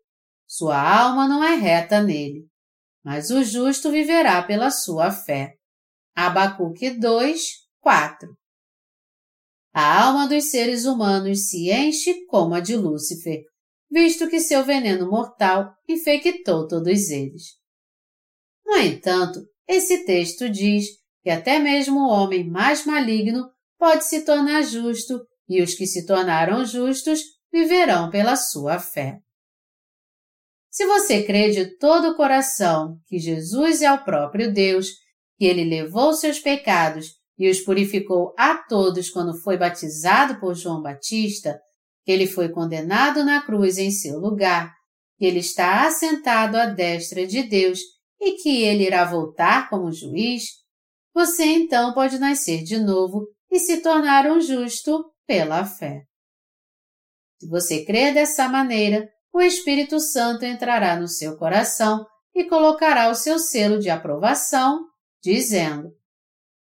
[0.48, 2.49] sua alma não é reta nele,
[3.04, 5.56] mas o justo viverá pela sua fé.
[6.16, 7.42] Abacuque 2,
[7.80, 8.36] 4
[9.74, 13.44] A alma dos seres humanos se enche como a de Lúcifer,
[13.90, 17.58] visto que seu veneno mortal infectou todos eles.
[18.66, 20.86] No entanto, esse texto diz
[21.24, 26.06] que até mesmo o homem mais maligno pode se tornar justo e os que se
[26.06, 27.22] tornaram justos
[27.52, 29.20] viverão pela sua fé.
[30.70, 34.88] Se você crê de todo o coração que Jesus é o próprio Deus,
[35.38, 40.82] que ele levou seus pecados e os purificou a todos quando foi batizado por João
[40.82, 41.60] Batista,
[42.06, 44.74] que ele foi condenado na cruz em seu lugar,
[45.18, 47.80] que ele está assentado à destra de Deus
[48.20, 50.44] e que ele irá voltar como juiz,
[51.14, 56.04] você então pode nascer de novo e se tornar um justo pela fé.
[57.40, 63.16] Se você crer dessa maneira, o Espírito Santo entrará no seu coração e colocará o
[63.16, 64.86] seu selo de aprovação,
[65.22, 65.94] dizendo: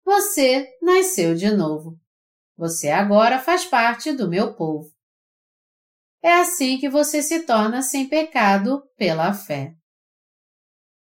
[0.04, 1.98] Você nasceu de novo.
[2.56, 4.90] Você agora faz parte do meu povo.
[6.22, 9.74] É assim que você se torna sem pecado pela fé.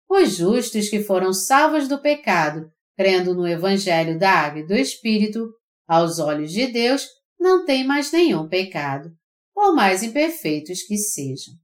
[0.09, 5.53] Os justos que foram salvos do pecado, crendo no Evangelho da Água e do Espírito,
[5.87, 7.07] aos olhos de Deus,
[7.39, 9.11] não têm mais nenhum pecado,
[9.55, 11.55] por mais imperfeitos que sejam.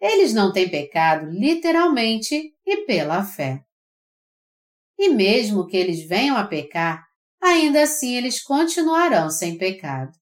[0.00, 3.64] Eles não têm pecado literalmente e pela fé.
[4.98, 7.04] E mesmo que eles venham a pecar,
[7.40, 10.12] ainda assim eles continuarão sem pecado.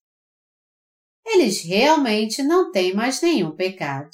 [1.25, 4.09] Eles realmente não têm mais nenhum pecado.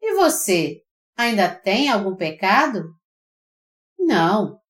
[0.00, 0.82] E você
[1.16, 2.94] ainda tem algum pecado?
[3.98, 4.60] Não,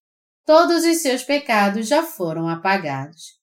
[0.44, 3.38] todos os seus pecados já foram apagados.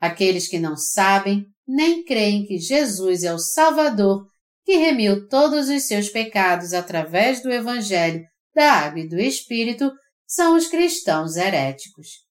[0.00, 4.26] Aqueles que não sabem nem creem que Jesus é o Salvador
[4.64, 9.92] que remiu todos os seus pecados através do Evangelho da Água e do Espírito
[10.26, 12.24] são os cristãos heréticos.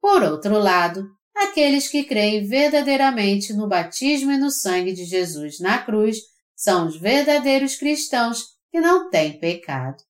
[0.00, 5.82] Por outro lado, aqueles que creem verdadeiramente no batismo e no sangue de Jesus na
[5.82, 6.18] cruz
[6.56, 10.02] são os verdadeiros cristãos que não têm pecado.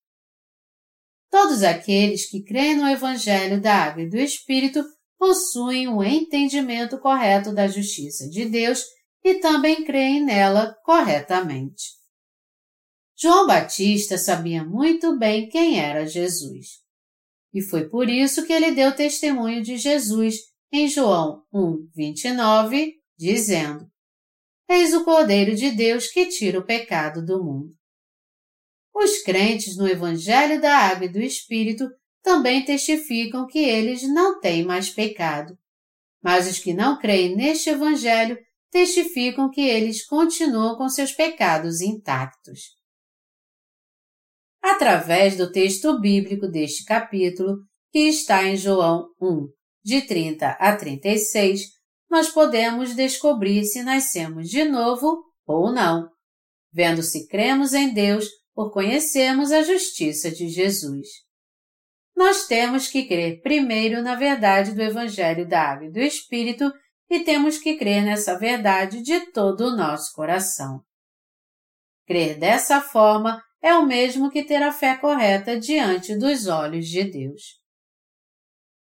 [1.30, 4.84] Todos aqueles que creem no Evangelho da Água e do Espírito
[5.22, 8.82] possuem um entendimento correto da justiça de Deus
[9.22, 11.90] e também creem nela corretamente.
[13.16, 16.80] João Batista sabia muito bem quem era Jesus.
[17.54, 20.38] E foi por isso que ele deu testemunho de Jesus
[20.72, 23.86] em João 1, 29, dizendo:
[24.68, 27.72] Eis o Cordeiro de Deus que tira o pecado do mundo.
[28.92, 31.88] Os crentes no Evangelho da Água e do Espírito
[32.22, 35.58] também testificam que eles não têm mais pecado.
[36.22, 38.38] Mas os que não creem neste Evangelho
[38.70, 42.60] testificam que eles continuam com seus pecados intactos.
[44.62, 47.56] Através do texto bíblico deste capítulo,
[47.90, 49.48] que está em João 1,
[49.84, 51.62] de 30 a 36,
[52.08, 56.08] nós podemos descobrir se nascemos de novo ou não,
[56.72, 61.08] vendo se cremos em Deus por conhecermos a justiça de Jesus.
[62.16, 66.72] Nós temos que crer primeiro na verdade do Evangelho da Água e do Espírito
[67.10, 70.80] e temos que crer nessa verdade de todo o nosso coração.
[72.06, 77.04] Crer dessa forma é o mesmo que ter a fé correta diante dos olhos de
[77.04, 77.60] Deus.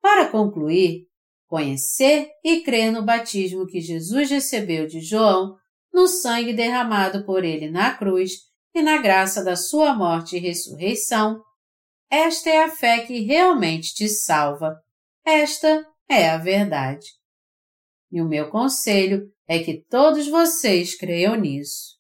[0.02, 1.08] Para concluir,
[1.48, 5.56] conhecer e crer no batismo que Jesus recebeu de João,
[5.94, 8.34] no sangue derramado por ele na cruz
[8.74, 11.42] e na graça da sua morte e ressurreição,
[12.10, 14.80] esta é a fé que realmente te salva.
[15.26, 17.08] Esta é a verdade.
[18.12, 21.95] E o meu conselho é que todos vocês creiam nisso.